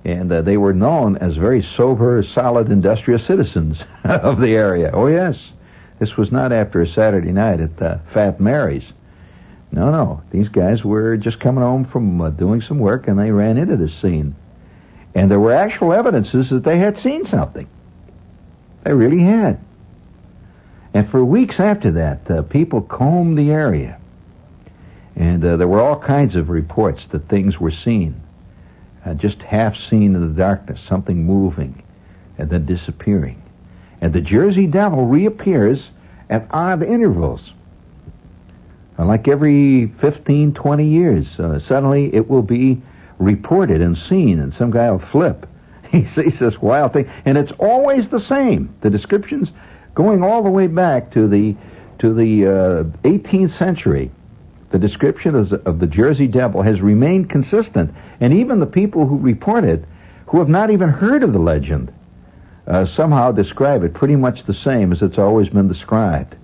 and 0.04 0.32
uh, 0.32 0.42
they 0.42 0.56
were 0.56 0.72
known 0.72 1.16
as 1.18 1.34
very 1.36 1.66
sober, 1.76 2.24
solid, 2.34 2.70
industrious 2.70 3.22
citizens 3.26 3.76
of 4.04 4.38
the 4.38 4.52
area. 4.52 4.90
Oh 4.94 5.08
yes, 5.08 5.34
this 6.00 6.16
was 6.16 6.30
not 6.32 6.52
after 6.52 6.80
a 6.80 6.92
Saturday 6.94 7.32
night 7.32 7.60
at 7.60 7.82
uh, 7.82 7.98
Fat 8.14 8.40
Mary's. 8.40 8.84
No, 9.72 9.90
no. 9.90 10.22
These 10.30 10.48
guys 10.48 10.84
were 10.84 11.16
just 11.16 11.40
coming 11.40 11.64
home 11.64 11.88
from 11.90 12.20
uh, 12.20 12.30
doing 12.30 12.62
some 12.68 12.78
work 12.78 13.08
and 13.08 13.18
they 13.18 13.30
ran 13.30 13.56
into 13.56 13.76
this 13.76 13.90
scene. 14.02 14.36
And 15.14 15.30
there 15.30 15.40
were 15.40 15.54
actual 15.54 15.92
evidences 15.92 16.46
that 16.50 16.64
they 16.64 16.78
had 16.78 16.96
seen 17.02 17.24
something. 17.30 17.68
They 18.84 18.92
really 18.92 19.24
had. 19.24 19.60
And 20.94 21.10
for 21.10 21.24
weeks 21.24 21.54
after 21.58 21.92
that, 21.92 22.30
uh, 22.30 22.42
people 22.42 22.82
combed 22.82 23.38
the 23.38 23.50
area. 23.50 23.98
And 25.16 25.44
uh, 25.44 25.56
there 25.56 25.68
were 25.68 25.80
all 25.80 26.00
kinds 26.00 26.36
of 26.36 26.48
reports 26.48 27.00
that 27.12 27.28
things 27.28 27.58
were 27.58 27.72
seen. 27.84 28.22
Uh, 29.04 29.14
just 29.14 29.36
half 29.40 29.74
seen 29.90 30.14
in 30.14 30.20
the 30.20 30.38
darkness, 30.38 30.78
something 30.88 31.24
moving 31.24 31.82
and 32.38 32.50
then 32.50 32.66
disappearing. 32.66 33.42
And 34.00 34.12
the 34.12 34.20
Jersey 34.20 34.66
Devil 34.66 35.06
reappears 35.06 35.78
at 36.28 36.46
odd 36.50 36.82
intervals. 36.82 37.40
Uh, 38.98 39.06
like 39.06 39.28
every 39.28 39.92
15, 40.00 40.54
20 40.54 40.88
years, 40.88 41.26
uh, 41.38 41.58
suddenly 41.68 42.10
it 42.12 42.28
will 42.28 42.42
be 42.42 42.82
reported 43.18 43.80
and 43.80 43.96
seen, 44.08 44.38
and 44.38 44.52
some 44.58 44.70
guy 44.70 44.90
will 44.90 45.02
flip. 45.10 45.46
He 45.92 46.06
sees 46.16 46.32
this 46.40 46.54
wild 46.62 46.94
thing, 46.94 47.04
and 47.26 47.36
it's 47.36 47.52
always 47.58 48.04
the 48.10 48.24
same. 48.26 48.74
The 48.82 48.88
descriptions 48.88 49.48
going 49.94 50.22
all 50.22 50.42
the 50.42 50.48
way 50.48 50.66
back 50.66 51.12
to 51.12 51.28
the 51.28 51.54
to 51.98 52.14
the 52.14 52.86
uh, 53.04 53.06
18th 53.06 53.58
century. 53.58 54.10
The 54.72 54.78
description 54.78 55.34
of, 55.34 55.52
of 55.66 55.80
the 55.80 55.86
Jersey 55.86 56.26
Devil 56.26 56.62
has 56.62 56.80
remained 56.80 57.28
consistent, 57.28 57.90
and 58.20 58.32
even 58.32 58.58
the 58.58 58.66
people 58.66 59.06
who 59.06 59.18
report 59.18 59.64
it, 59.64 59.84
who 60.28 60.38
have 60.38 60.48
not 60.48 60.70
even 60.70 60.88
heard 60.88 61.22
of 61.22 61.34
the 61.34 61.38
legend, 61.38 61.92
uh, 62.66 62.86
somehow 62.96 63.30
describe 63.30 63.82
it 63.82 63.92
pretty 63.92 64.16
much 64.16 64.38
the 64.46 64.54
same 64.64 64.92
as 64.92 64.98
it's 65.02 65.18
always 65.18 65.48
been 65.50 65.68
described. 65.68 66.36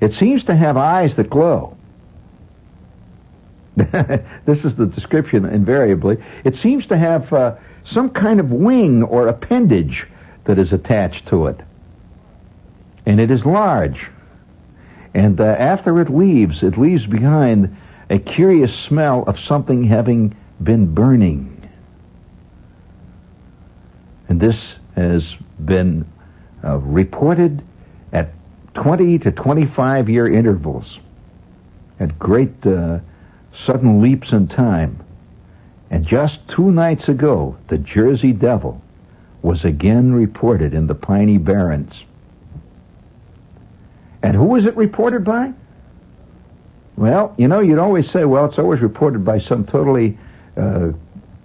It 0.00 0.12
seems 0.18 0.44
to 0.44 0.56
have 0.56 0.76
eyes 0.76 1.10
that 1.16 1.30
glow. 1.30 1.76
this 3.76 4.58
is 4.64 4.72
the 4.78 4.90
description 4.94 5.44
invariably. 5.44 6.16
It 6.44 6.54
seems 6.62 6.86
to 6.88 6.98
have 6.98 7.32
uh, 7.32 7.54
some 7.92 8.10
kind 8.10 8.40
of 8.40 8.50
wing 8.50 9.02
or 9.02 9.28
appendage 9.28 10.04
that 10.46 10.58
is 10.58 10.72
attached 10.72 11.28
to 11.30 11.46
it. 11.46 11.60
And 13.06 13.20
it 13.20 13.30
is 13.30 13.40
large. 13.44 13.96
And 15.14 15.40
uh, 15.40 15.44
after 15.44 16.00
it 16.00 16.10
leaves, 16.10 16.56
it 16.62 16.78
leaves 16.78 17.06
behind 17.06 17.76
a 18.10 18.18
curious 18.18 18.70
smell 18.88 19.24
of 19.26 19.36
something 19.48 19.84
having 19.84 20.36
been 20.62 20.94
burning. 20.94 21.68
And 24.28 24.40
this 24.40 24.56
has 24.96 25.22
been 25.64 26.06
uh, 26.64 26.76
reported 26.76 27.62
at 28.12 28.32
20 28.82 29.18
to 29.18 29.30
25 29.30 30.08
year 30.08 30.32
intervals, 30.32 30.84
at 31.98 32.18
great 32.18 32.52
uh, 32.64 32.98
sudden 33.66 34.02
leaps 34.02 34.28
in 34.32 34.48
time. 34.48 35.02
And 35.90 36.06
just 36.06 36.38
two 36.54 36.70
nights 36.70 37.08
ago, 37.08 37.56
the 37.68 37.78
Jersey 37.78 38.32
Devil 38.32 38.80
was 39.42 39.64
again 39.64 40.12
reported 40.12 40.72
in 40.72 40.86
the 40.86 40.94
Piney 40.94 41.38
Barrens. 41.38 41.92
And 44.22 44.36
who 44.36 44.44
was 44.44 44.64
it 44.66 44.76
reported 44.76 45.24
by? 45.24 45.52
Well, 46.96 47.34
you 47.38 47.48
know, 47.48 47.60
you'd 47.60 47.78
always 47.78 48.04
say, 48.12 48.24
well, 48.24 48.44
it's 48.44 48.58
always 48.58 48.80
reported 48.80 49.24
by 49.24 49.40
some 49.40 49.64
totally 49.64 50.18
uh, 50.56 50.90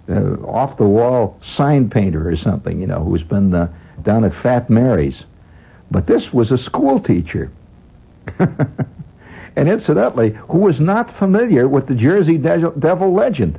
uh, 0.08 0.12
off 0.44 0.76
the 0.76 0.84
wall 0.84 1.40
sign 1.56 1.90
painter 1.90 2.30
or 2.30 2.36
something, 2.36 2.78
you 2.80 2.86
know, 2.86 3.02
who's 3.02 3.22
been 3.22 3.54
uh, 3.54 3.72
down 4.04 4.24
at 4.24 4.32
Fat 4.42 4.68
Mary's. 4.68 5.14
But 5.90 6.06
this 6.06 6.22
was 6.32 6.50
a 6.50 6.62
school 6.64 7.00
teacher. 7.00 7.50
and 8.38 9.68
incidentally, 9.68 10.34
who 10.48 10.58
was 10.58 10.76
not 10.80 11.18
familiar 11.18 11.68
with 11.68 11.88
the 11.88 11.94
Jersey 11.94 12.38
Devil 12.38 13.14
legend. 13.14 13.58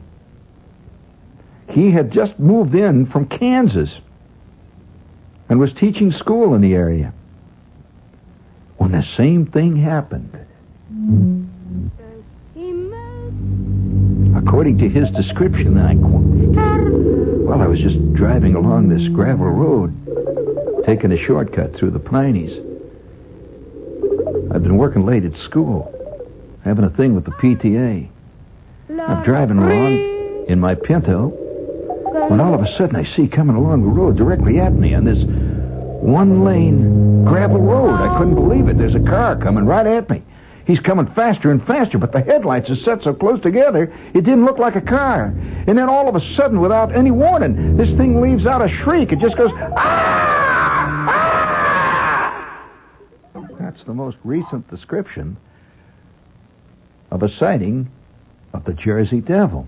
He 1.70 1.92
had 1.92 2.12
just 2.12 2.40
moved 2.40 2.76
in 2.76 3.08
from 3.08 3.28
Kansas 3.28 3.90
and 5.50 5.60
was 5.60 5.70
teaching 5.80 6.14
school 6.20 6.56
in 6.56 6.62
the 6.62 6.74
area 6.74 7.14
when 8.78 8.92
the 8.92 9.04
same 9.18 9.48
thing 9.48 9.76
happened. 9.76 10.32
According 14.38 14.78
to 14.78 14.90
his 14.90 15.10
description, 15.16 15.78
I 15.78 15.96
well, 17.48 17.62
I 17.62 17.68
was 17.68 17.80
just 17.80 18.14
driving 18.14 18.56
along 18.56 18.90
this 18.90 19.08
gravel 19.14 19.50
road, 19.50 19.96
taking 20.88 21.12
a 21.12 21.26
shortcut 21.28 21.76
through 21.78 21.92
the 21.92 22.00
Pineys. 22.00 22.50
I've 24.56 24.64
been 24.64 24.78
working 24.78 25.06
late 25.06 25.26
at 25.26 25.34
school, 25.50 25.94
having 26.64 26.86
a 26.86 26.90
thing 26.92 27.14
with 27.14 27.26
the 27.26 27.32
PTA. 27.32 28.10
I'm 28.90 29.24
driving 29.26 29.58
along 29.58 30.46
in 30.48 30.60
my 30.62 30.76
Pinto 30.76 31.28
when 32.30 32.40
all 32.40 32.56
of 32.56 32.62
a 32.62 32.78
sudden 32.78 32.96
I 32.96 33.04
see 33.18 33.28
coming 33.28 33.58
along 33.58 33.82
the 33.82 33.90
road 33.90 34.16
directly 34.16 34.60
at 34.60 34.74
me 34.74 34.96
on 34.96 35.04
this 35.04 35.20
one 36.02 36.46
lane 36.46 37.26
gravel 37.26 37.60
road. 37.60 37.94
I 37.94 38.18
couldn't 38.18 38.36
believe 38.36 38.70
it. 38.70 38.78
There's 38.78 38.96
a 38.96 39.04
car 39.10 39.36
coming 39.36 39.66
right 39.66 39.86
at 39.86 40.10
me. 40.10 40.24
He's 40.66 40.80
coming 40.82 41.08
faster 41.16 41.52
and 41.52 41.66
faster, 41.66 41.98
but 41.98 42.14
the 42.14 42.22
headlights 42.22 42.70
are 42.70 42.76
set 42.84 43.04
so 43.04 43.14
close 43.14 43.42
together, 43.42 43.94
it 44.14 44.22
didn't 44.22 44.46
look 44.46 44.58
like 44.58 44.76
a 44.76 44.82
car. 44.82 45.34
And 45.68 45.78
then 45.78 45.88
all 45.88 46.10
of 46.10 46.16
a 46.16 46.36
sudden, 46.36 46.60
without 46.60 46.96
any 46.96 47.12
warning, 47.12 47.78
this 47.78 47.88
thing 47.98 48.22
leaves 48.22 48.46
out 48.46 48.62
a 48.62 48.68
shriek. 48.84 49.12
It 49.12 49.20
just 49.20 49.38
goes, 49.38 49.52
ah! 49.78 50.17
The 53.88 53.94
most 53.94 54.18
recent 54.24 54.70
description 54.70 55.38
of 57.10 57.24
a 57.24 57.30
sighting 57.40 57.90
of 58.54 58.66
the 58.66 58.74
Jersey 58.74 59.22
Devil. 59.22 59.68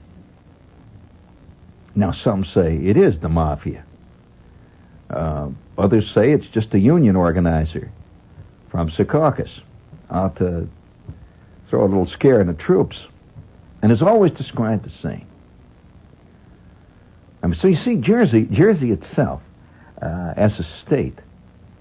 Now, 1.95 2.13
some 2.23 2.45
say 2.53 2.75
it 2.75 2.97
is 2.97 3.15
the 3.21 3.29
mafia. 3.29 3.83
Uh, 5.09 5.49
others 5.77 6.05
say 6.13 6.31
it's 6.31 6.45
just 6.53 6.73
a 6.73 6.79
union 6.79 7.15
organizer 7.15 7.91
from 8.69 8.91
Secaucus 8.91 9.49
out 10.11 10.37
to 10.37 10.69
throw 11.69 11.81
a 11.81 11.87
little 11.87 12.09
scare 12.13 12.41
in 12.41 12.47
the 12.47 12.53
troops. 12.53 12.97
And 13.81 13.93
is 13.93 14.01
always 14.01 14.33
described 14.33 14.85
the 14.85 14.91
same. 15.01 15.25
I 17.41 17.47
mean, 17.47 17.57
so 17.61 17.67
you 17.69 17.77
see, 17.85 17.95
Jersey, 17.95 18.45
Jersey 18.51 18.91
itself, 18.91 19.41
uh, 20.01 20.33
as 20.35 20.51
a 20.59 20.67
state, 20.85 21.17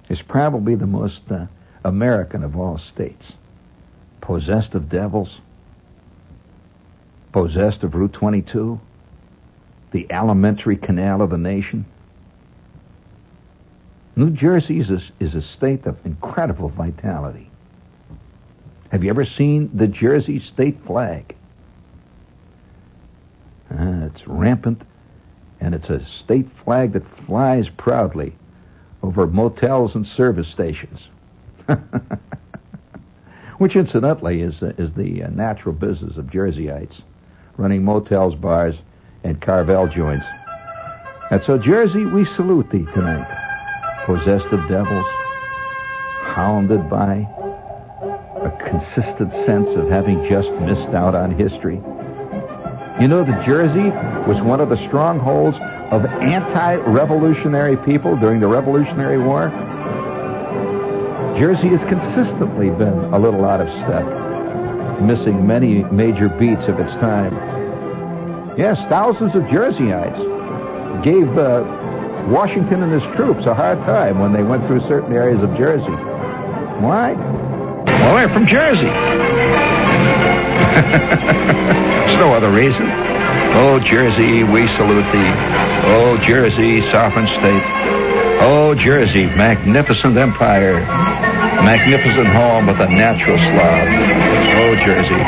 is 0.09 0.19
probably 0.29 0.77
the 0.77 0.87
most 0.87 1.21
uh, 1.29 1.47
American 1.85 2.43
of 2.45 2.57
all 2.57 2.81
states. 2.95 3.25
Possessed 4.21 4.75
of 4.75 4.91
devils, 4.91 5.29
possessed 7.33 7.83
of 7.83 7.95
Route 7.95 8.13
22, 8.13 8.81
the 9.93 10.07
alimentary 10.11 10.77
canal 10.77 11.23
of 11.23 11.31
the 11.31 11.39
nation. 11.39 11.87
New 14.17 14.31
Jersey 14.31 14.81
is 14.81 14.91
a, 14.91 15.25
is 15.25 15.35
a 15.35 15.57
state 15.57 15.87
of 15.87 15.97
incredible 16.05 16.69
vitality. 16.69 17.51
Have 18.91 19.05
you 19.05 19.11
ever 19.11 19.25
seen 19.25 19.71
the 19.75 19.87
Jersey 19.87 20.43
state 20.53 20.79
flag? 20.87 21.37
Uh, 23.71 24.09
it's 24.13 24.27
rampant, 24.27 24.83
and 25.61 25.75
it's 25.75 25.89
a 25.89 26.01
state 26.25 26.49
flag 26.65 26.95
that 26.95 27.03
flies 27.27 27.67
proudly 27.77 28.35
over 29.03 29.27
motels 29.27 29.93
and 29.95 30.07
service 30.17 30.47
stations. 30.53 30.99
Which, 33.59 33.77
incidentally, 33.77 34.43
is, 34.43 34.55
uh, 34.63 34.69
is 34.79 34.91
the 34.97 35.25
uh, 35.25 35.31
natural 35.31 35.75
business 35.75 36.17
of 36.17 36.27
Jerseyites, 36.27 36.95
running 37.57 37.85
motels, 37.85 38.35
bars, 38.35 38.75
and 39.25 39.41
Carvel 39.41 39.89
joints. 39.89 40.25
And 41.31 41.41
so, 41.47 41.59
Jersey, 41.59 42.05
we 42.07 42.27
salute 42.37 42.71
thee 42.71 42.87
tonight, 42.95 43.27
possessed 44.07 44.47
of 44.53 44.61
devils, 44.69 45.07
hounded 46.35 46.89
by 46.89 47.27
a 48.39 48.51
consistent 48.63 49.33
sense 49.45 49.69
of 49.77 49.91
having 49.91 50.25
just 50.31 50.49
missed 50.63 50.95
out 50.95 51.15
on 51.15 51.37
history. 51.37 51.83
You 53.03 53.07
know 53.07 53.23
that 53.23 53.47
Jersey 53.47 53.91
was 54.27 54.43
one 54.43 54.61
of 54.61 54.71
the 54.71 54.79
strongholds 54.89 55.57
of 55.91 56.05
anti-revolutionary 56.05 57.77
people 57.85 58.17
during 58.17 58.41
the 58.41 58.47
Revolutionary 58.47 59.19
War. 59.19 59.51
Jersey 61.39 61.71
has 61.71 61.79
consistently 61.87 62.67
been 62.75 63.15
a 63.15 63.19
little 63.19 63.45
out 63.47 63.61
of 63.63 63.71
step, 63.87 64.03
missing 65.07 65.47
many 65.47 65.85
major 65.95 66.29
beats 66.35 66.67
of 66.67 66.83
its 66.83 66.91
time. 66.99 67.31
Yes, 68.59 68.75
thousands 68.91 69.31
of 69.39 69.47
Jerseyites 69.47 70.19
gave 71.07 71.31
uh, 71.39 71.63
Washington 72.27 72.83
and 72.83 72.91
his 72.91 73.07
troops 73.15 73.47
a 73.47 73.55
hard 73.55 73.79
time 73.87 74.19
when 74.19 74.33
they 74.33 74.43
went 74.43 74.67
through 74.67 74.81
certain 74.91 75.13
areas 75.15 75.39
of 75.41 75.55
Jersey. 75.55 75.95
Why? 76.83 77.15
Well, 77.87 78.15
they're 78.19 78.29
from 78.35 78.47
Jersey. 78.51 78.91
There's 80.83 82.19
no 82.19 82.35
other 82.35 82.51
reason. 82.51 82.83
Oh, 83.63 83.79
Jersey, 83.79 84.43
we 84.43 84.67
salute 84.75 85.07
thee. 85.15 85.31
Oh, 85.87 86.19
Jersey, 86.27 86.83
sovereign 86.91 87.29
state. 87.39 87.63
Oh, 88.43 88.75
Jersey, 88.75 89.27
magnificent 89.39 90.17
empire. 90.17 91.28
Magnificent 91.65 92.29
home 92.29 92.67
with 92.67 92.81
a 92.81 92.89
natural 92.89 93.37
slab. 93.37 93.89
Oh, 94.57 94.77
Jersey. 94.85 95.19